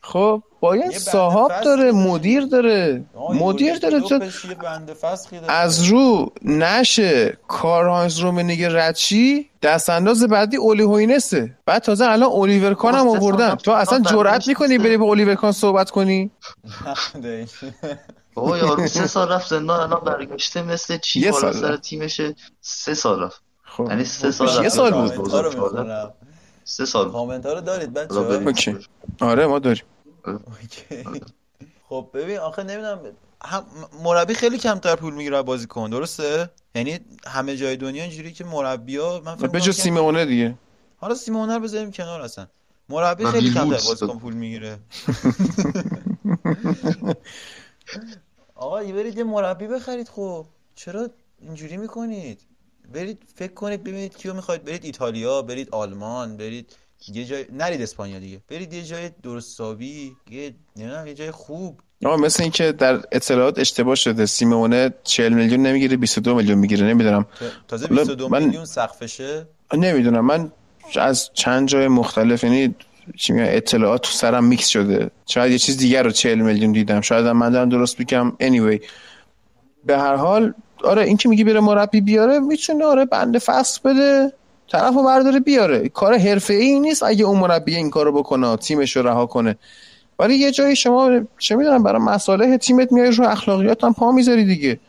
[0.00, 1.92] خب باید صاحب داره.
[1.92, 4.20] مدیر داره مدیر داره تو.
[5.48, 12.74] از رو نشه کارهانز رومنیگه ردشی دست انداز بعدی اولی هوینسه بعد تازه الان اولیور
[12.74, 14.78] کان هم آوردن تو اصلا برنامه‌ش می‌کنی.
[14.78, 16.30] بری به اولیور کان صحبت کنی.
[18.34, 21.82] بابا یارو سه سال رفت زندان الان برگشته مثل چی یه بالا سال سر رفت.
[21.82, 25.10] تیمشه سه سال رفت خب یعنی سه سال یه سال بود.
[25.10, 25.82] کامنت ها رو 2014.
[25.82, 26.12] می‌خونم
[26.64, 27.12] سه سال.
[27.12, 28.48] کامنت ها رو دارید حالا بچه ببین.
[28.48, 28.76] اوکی
[29.20, 29.82] آره ما داریم.
[31.88, 32.98] خب ببین آخه نمی‌دونم
[33.44, 33.64] هم
[34.04, 39.22] مربی خیلی کمتر پول می‌گیره از بازیکن درسته یعنی همه جای دنیا اینجوری که مربیا
[39.24, 40.54] من فکر که- سیمونه دیگه
[40.96, 42.46] حالا سیمونه رو بذاریم کنار اصلا
[42.88, 43.86] مربی و خیلی کمتر.
[43.88, 44.78] بازیکن پول می‌گیره
[48.54, 50.08] آقا یه برید یه مربی بخرید.
[50.08, 51.08] خب چرا
[51.42, 52.40] اینجوری می‌کنید؟
[52.94, 54.64] برید فکر کنید ببینید کیو می‌خواید.
[54.64, 56.76] برید ایتالیا برید آلمان برید
[57.08, 58.40] یه جای نرید اسپانیا دیگه.
[58.48, 61.80] برید یه جای درستابی یه نمی‌دونم یه جای خوب.
[62.04, 67.22] آقا مثل اینکه در اطلاعات اشتباه شده سیمونه 40 میلیون نمی‌گیره 22 میلیون می‌گیره نمی‌دونم.
[67.40, 69.46] تا- تازه حالا 22 من- میلیون سقفشه.
[69.74, 70.26] نمی‌دونم.
[70.26, 70.52] من
[70.96, 72.74] از چند جای مختلف یعنی
[73.16, 75.10] چی میگن اطلاعات تو سرم میکس شده.
[75.26, 77.00] شاید یه چیز دیگر رو 40 میلیون دیدم.
[77.00, 78.32] شاید من دارم درست میگم.
[78.40, 78.84] Anyway.
[79.84, 84.32] به هر حال آره این که میگی بره مربی بیاره می‌تونه آره بنده فصل بده.
[84.72, 85.88] طرفو برداره بیاره.
[85.88, 89.56] کار حرفه ای نیست اگه اون مربی این کارو بکنه تیمش رو رها کنه.
[90.18, 94.44] ولی یه جایی شما چه می‌دونم برای مساله تیمت میای رو اخلاقیات هم پا می‌ذاری
[94.44, 94.80] دیگه.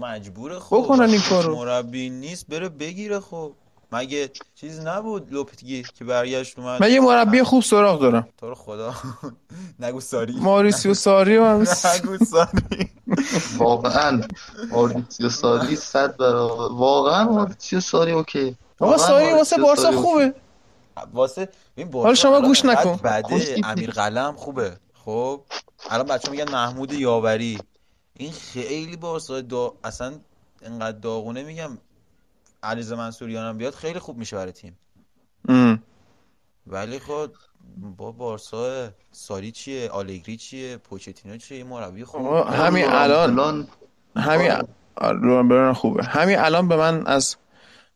[0.00, 0.76] مجبوره خب.
[0.76, 1.56] بکنن این کارو.
[1.56, 3.52] مربی نیست بره بگیره خب.
[3.94, 8.54] مگه چیز نبود لوپتگی که برگشت اومد؟ من یه مربی خوب سراغ دارم تو رو
[8.54, 8.94] خدا.
[9.80, 10.32] نگو ساری.
[10.32, 12.90] ماریسیو ساری هم نگو ساری.
[13.58, 14.20] واقعا.
[14.70, 16.74] ماریسیو ساری صد برابر.
[16.74, 18.56] واقعا ماریسیو ساری اوکی.
[18.80, 20.34] آقا ساری واسه بارسا خوبه.
[21.12, 22.96] واسه این حالا شما گوش نکن.
[23.02, 24.76] بعده امیر قلم خوبه.
[25.04, 25.40] خب؟
[25.90, 27.58] الان بچه میگن محمود یاوری.
[28.16, 29.74] این خیلی بارسا دا...
[29.84, 30.12] اصلا
[30.62, 31.78] انقدر داغونه میگم.
[32.64, 34.78] علیزه منصوریان هم بیاد خیلی خوب میشه برای تیم.
[36.66, 37.30] ولی خب
[37.96, 42.26] با بارسا ساری چیه آلگری چیه پوچتینو چیه این مربی خوب.
[42.46, 43.68] همین الان
[44.16, 44.52] همین
[45.48, 46.04] بران خوبه.
[46.04, 47.36] همین الان به من از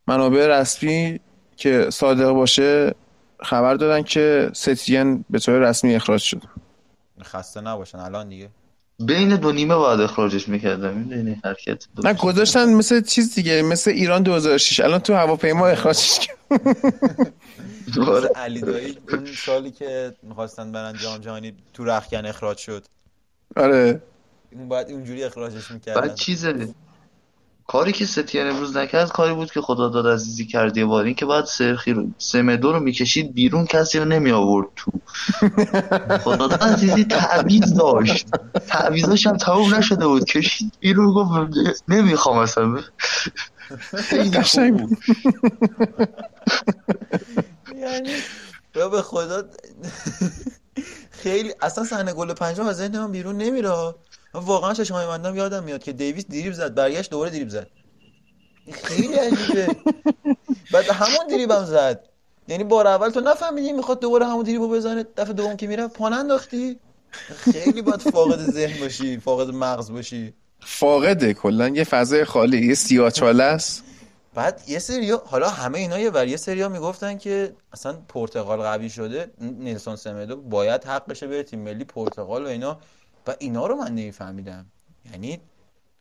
[0.07, 1.21] منابع رسمی
[1.57, 2.95] که صادق باشه
[3.41, 6.43] خبر دادن که ستین به طور رسمی اخراج شد
[7.23, 7.99] خسته نباشن.
[7.99, 8.51] الان دیگه.
[8.99, 14.23] بین دو نیمه باید اخراجش می‌کردم می‌دونی؟ حرکت نه گذاشتن مثل چیز دیگه مثل ایران
[14.23, 16.39] 2006 الان تو هواپیما اخراجش کرد
[18.37, 22.85] علی دایی اون سالی که می‌خواستن برن جام جهانی تو رخکن اخراج شد.
[23.57, 24.03] آره.
[24.53, 26.01] اون باید اونجوری اخراجش می‌کردن.
[26.01, 26.69] بعد چیزه؟
[27.69, 31.05] کاری که ستین امروز نکرد کاری بود که خدا داد عزیزی کردی بار.
[31.05, 34.91] این که بعد سرخی رو سمدو رو می‌کشید بیرون کسی رو نمی آورد تو.
[36.25, 38.27] خدا داد عزیزی تعویز داشت.
[38.69, 40.25] تعویزاش هم تموم نشده بود.
[40.25, 41.31] کشید بیرون گفت
[41.89, 42.81] نمی‌خوام اصلا.
[43.97, 44.99] خیلی قشنگ بود.
[47.83, 48.11] یعنی
[48.73, 49.43] به خدا
[51.23, 53.71] خیلی اصلا صحنه گل پنجم از ذهن من بیرون نمیره
[54.39, 57.67] واقعا چشمای مندم یادم میاد که دیویس دریب زد برگشت دوباره دریب زد.
[58.73, 59.77] خیلی عجیبه.
[60.73, 62.09] بعد همون دریب هم زد.
[62.49, 66.13] یعنی بار اول تو نفهمیدی می‌خواد دوباره همون دریبو بزنه دفعه دوم که میره پان
[66.13, 66.79] انداختی
[67.37, 70.35] خیلی باید فاقد ذهن باشی فاقد مغز باشی.
[70.61, 73.85] فاقده کلا یه فضای خالی یه سیاچاله است.
[74.35, 78.91] بعد یه سریا حالا همه اینا یه بر یه سریا می‌گفتن که اصلا پرتغال قوی
[78.91, 79.31] شده.
[79.41, 82.79] نیلسون سمدو باید حق بشه بره تیم ملی پرتغال و اینا.
[83.27, 84.67] و اینا رو من نمیفهمیدم.
[85.13, 85.41] یعنی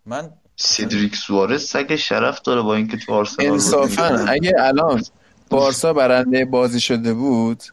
[0.06, 4.26] من سیدریک سوارز سگ شرف داره با اینکه تو آرسنال انصافا.
[4.28, 5.04] اگه الان
[5.50, 7.64] بارسا برنده بازی شده بود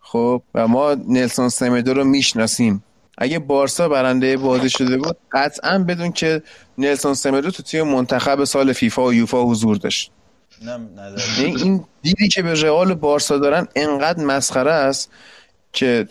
[0.00, 2.84] خب و ما نلسون سمدو رو می‌شناسیم.
[3.18, 6.42] اگه بارسا برنده بازی شده بود قطعا بدون که
[6.78, 10.10] نلسون سمدو تو تیم منتخب سال فیفا و یوفا حضور داشت.
[11.38, 15.10] این دیدی که به رئال بارسا دارن انقدر مسخره است
[15.72, 16.08] که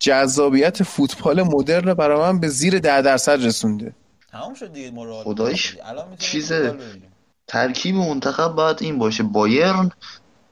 [0.00, 3.92] جذابیت فوتبال مدرن برای من به زیر ده درصد رسونده.
[4.32, 5.76] تمام شد دیگه مراد خدایش
[6.18, 6.52] چیز
[7.46, 9.22] ترکیب منتخب باید این باشه.
[9.22, 9.90] بایرن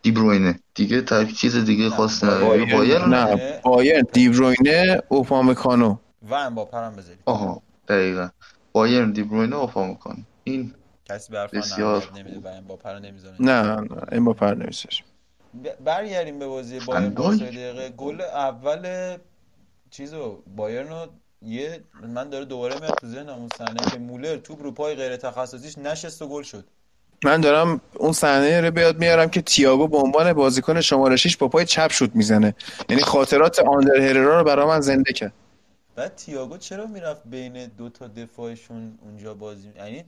[0.03, 2.74] دیبروینه دیگه ترکیب چیز دیگه خاص نداره.
[2.74, 3.14] بایرن.
[3.14, 5.96] نه بایرن دیبروینه اوپامکانو.
[6.30, 8.28] و هم بذاری آها دقیقا.
[8.72, 10.22] بایرن دیبروینه اوپامکانو.
[10.44, 10.74] این
[11.05, 13.36] کسی به بسیار نمیده و امباپه رو نمی‌ذاره.
[13.40, 14.96] نه نه امباپه رو نمی‌ذاره
[15.84, 17.88] برگردیم به بازی بایرن دقیقه.
[17.88, 19.16] گل اول
[19.91, 21.09] چیزو بایرن
[21.43, 21.80] یه
[22.14, 25.78] من داره دوباره میاد تو ذهنم اون صحنه که مولر توپ رو پای غیر تخصصیش
[25.78, 26.64] نشست و گل شد.
[27.24, 31.49] من دارم اون صحنه رو بیاد میارم که تییاگو به عنوان بازیکن شماره 6 با
[31.49, 32.55] پای چپ شد می‌زنه.
[32.89, 35.32] یعنی خاطرات آندر هررا رو برای من زنده کرد.
[35.97, 40.05] بعد تییاگو چرا می‌رفت بین دو تا دفاعشون اونجا بازی؟ یعنی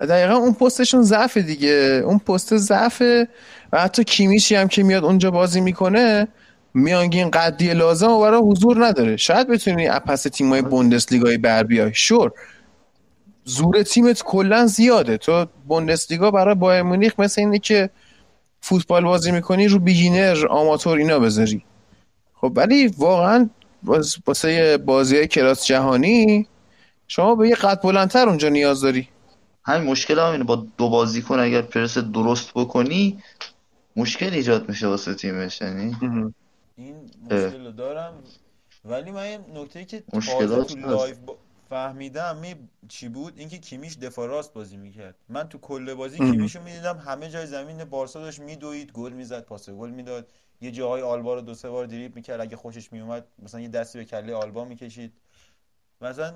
[0.00, 2.02] دقیقا اون پستشون ضعف دیگه.
[2.04, 3.02] اون پست ضعف
[3.72, 6.28] و حتی کیمیشی هم که میاد اونجا بازی می‌کنه
[6.78, 9.16] میانگین قدی لازم و برای حضور نداره.
[9.16, 12.32] شاید بتونی پس تیمای بوندسلیگای بر بیای شور.
[13.44, 15.16] زور تیمت کلا زیاده.
[15.16, 17.90] تو بوندسلیگا برای بایر مونیخ مثل اینه که
[18.60, 21.64] فوتبال بازی می‌کنی رو beginner آماتور اینا بذاری.
[22.34, 23.50] خب ولی واقعا
[24.26, 26.46] واسه بازی های کلاس جهانی
[27.08, 29.08] شما به یه قد بلندتر اونجا نیاز داری.
[29.64, 30.44] همین مشکل هم اینه.
[30.44, 33.18] با دو بازیکن اگر پرس درست بکنی
[33.96, 35.96] مشکل ایجاد میشه واسه تیمش یعنی؟
[36.78, 38.22] این مشکل رو دارم.
[38.84, 41.18] ولی من یه نکته که تازه تو live
[41.70, 42.54] فهمیدم می
[42.88, 45.14] چی بود؟ اینکه کیمیش دفاع راست بازی می‌کرد.
[45.28, 46.98] من تو کل بازی کیمیش رو می‌دیدم.
[46.98, 50.28] همه جای زمین بارسا داشت میدوید گل می‌زد پاس گل می‌داد.
[50.60, 52.40] یه جاهای آلبا رو دو سه بار دریپ می‌کرد.
[52.40, 55.12] اگه خوشش میومد مثلا یه دستی به کله آلبا می‌کشید.
[56.00, 56.34] مثلا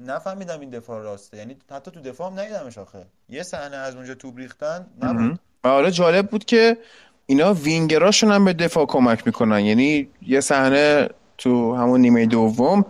[0.00, 1.36] نفهمیدم این دفاع راسته.
[1.36, 3.06] یعنی حتی تو دفاع هم ندیدمش آخه.
[3.28, 5.40] یه صحنه از اونجا توپ ریختن نبود.
[5.62, 6.78] آره جالب بود که
[7.26, 9.60] اینا وینگراشون هم به دفاع کمک می‌کنن.
[9.60, 11.08] یعنی یه صحنه
[11.38, 12.84] تو همون نیمه دوم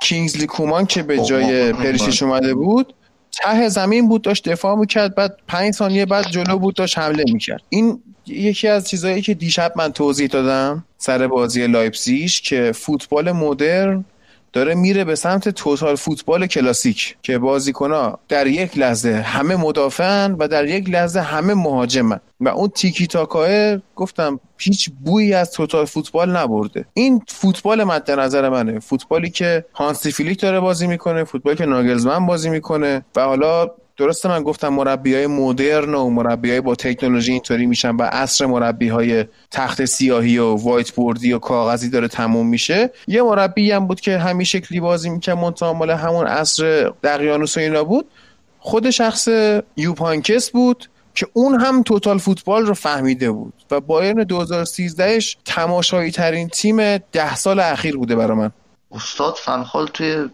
[0.00, 2.94] کینگزلی کومان که به جای پریشیش اومده بود
[3.42, 7.62] ته زمین بود داشت دفاع می‌کرد بعد پنج ثانیه بعد جلو بود داشت حمله می‌کرد.
[7.68, 14.04] این یکی از چیزهایی که دیشب من توضیح دادم سر بازی لایپزیش که فوتبال مدرن
[14.52, 20.48] داره میره به سمت total football کلاسیک که بازیکنها در یک لحظه همه مدافعن و
[20.48, 22.20] در یک لحظه همه مهاجمن.
[22.40, 26.84] و اون تیکی تاکا که گفتم هیچ بویی از total football نبرده.
[26.94, 28.78] این فوتبال مد نظر منه.
[28.78, 34.28] فوتبالی که هانسی فلیک داره بازی می‌کنه فوتبالی که ناگلزمان بازی می‌کنه و حالا درسته
[34.28, 38.88] من گفتم مربی های مدرن و مربی های با تکنولوژی اینطوری میشن و عصر مربی
[38.88, 42.90] های تخت سیاهی و whiteboard ی و کاغذی داره تموم میشه.
[43.06, 47.84] یه مربی هم بود که همین شکلی بازی می‌کرد منتها همون عصر دقیانوس و اینا
[47.84, 48.06] بود.
[48.58, 49.28] خود شخص
[49.76, 56.48] یوپانکس بود که اون هم توتال فوتبال رو فهمیده بود و بایرن 2013ش تماشایی ترین
[56.48, 58.50] تیم ده سال اخیر بوده برای من.
[58.92, 60.28] استاد فنخال توی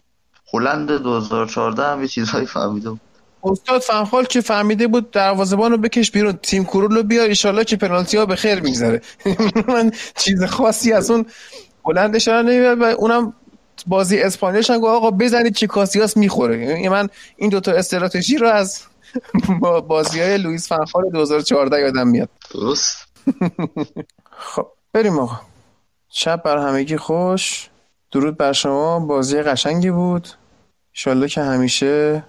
[0.52, 3.00] هلند 2014 هم یه چیزهایی فهمیده بود.
[3.44, 7.76] استاد فنخال که فهمیده بود دروازه‌بان رو بکش بیرون تیم کرول رو بیار ایشالله که
[7.76, 9.00] پنالتی ها به خیر میگذره.
[9.68, 11.26] من چیز خاصی از اون
[11.84, 13.32] بلندش نمیاد و اونم
[13.86, 16.58] بازی اسپانیاش هم آقا بزنید چه کاسیاس می‌خوره.
[16.58, 18.82] یعنی من این دوتا استراتژی رو از
[19.88, 22.28] بازی های لوئیس فنخال 2014 یادم میاد.
[22.54, 22.96] درست.
[24.30, 25.40] خب بریم آقا.
[26.08, 27.68] شب بر همگی خوش.
[28.12, 29.00] درود بر شما.
[29.00, 30.28] بازی قشنگی بود.
[30.92, 32.24] ایشالله که همیشه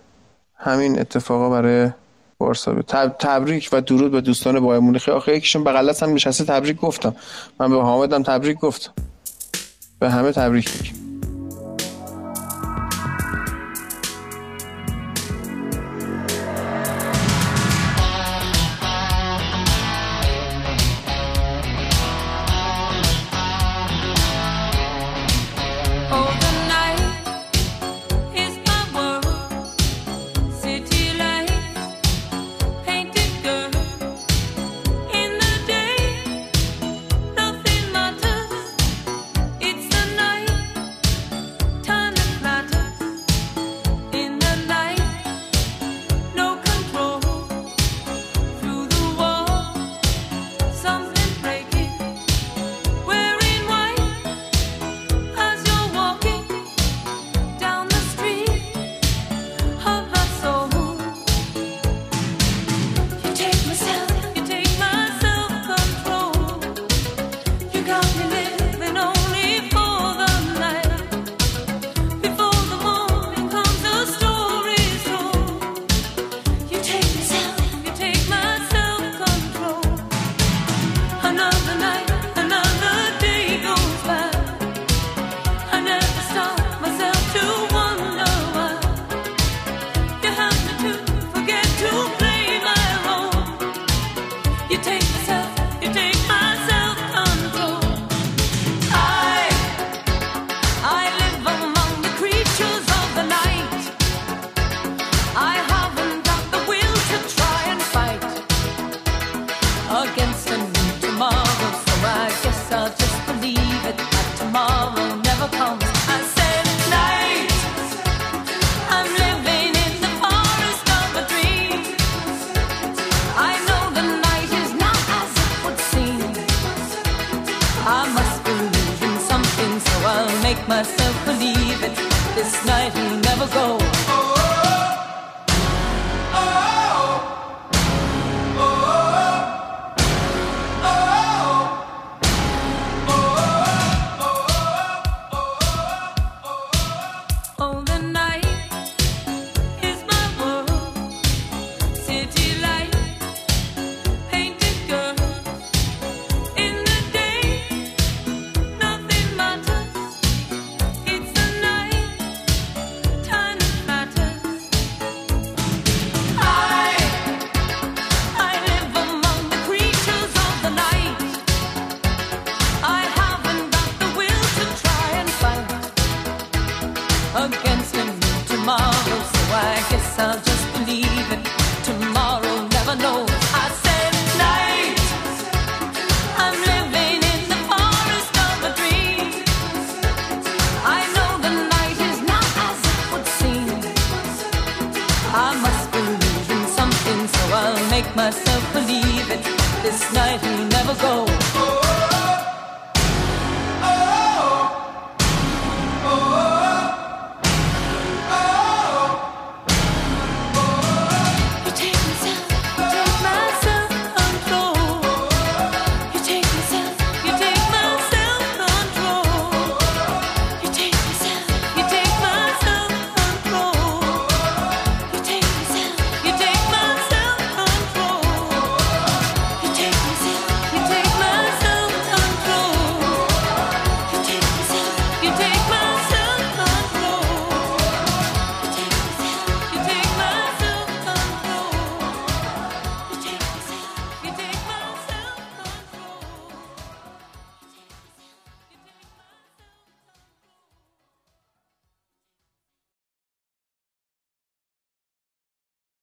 [0.66, 1.90] همین اتفاقا برای
[2.38, 2.82] بارسا
[3.20, 5.10] تبریک و درود به دوستان بایر مونیخ.
[5.10, 7.16] آخه یکیشون بغل هم نشسته تبریک گفتم.
[7.60, 8.92] من به حامدم تبریک گفتم.
[10.00, 11.05] به همه تبریک میگم.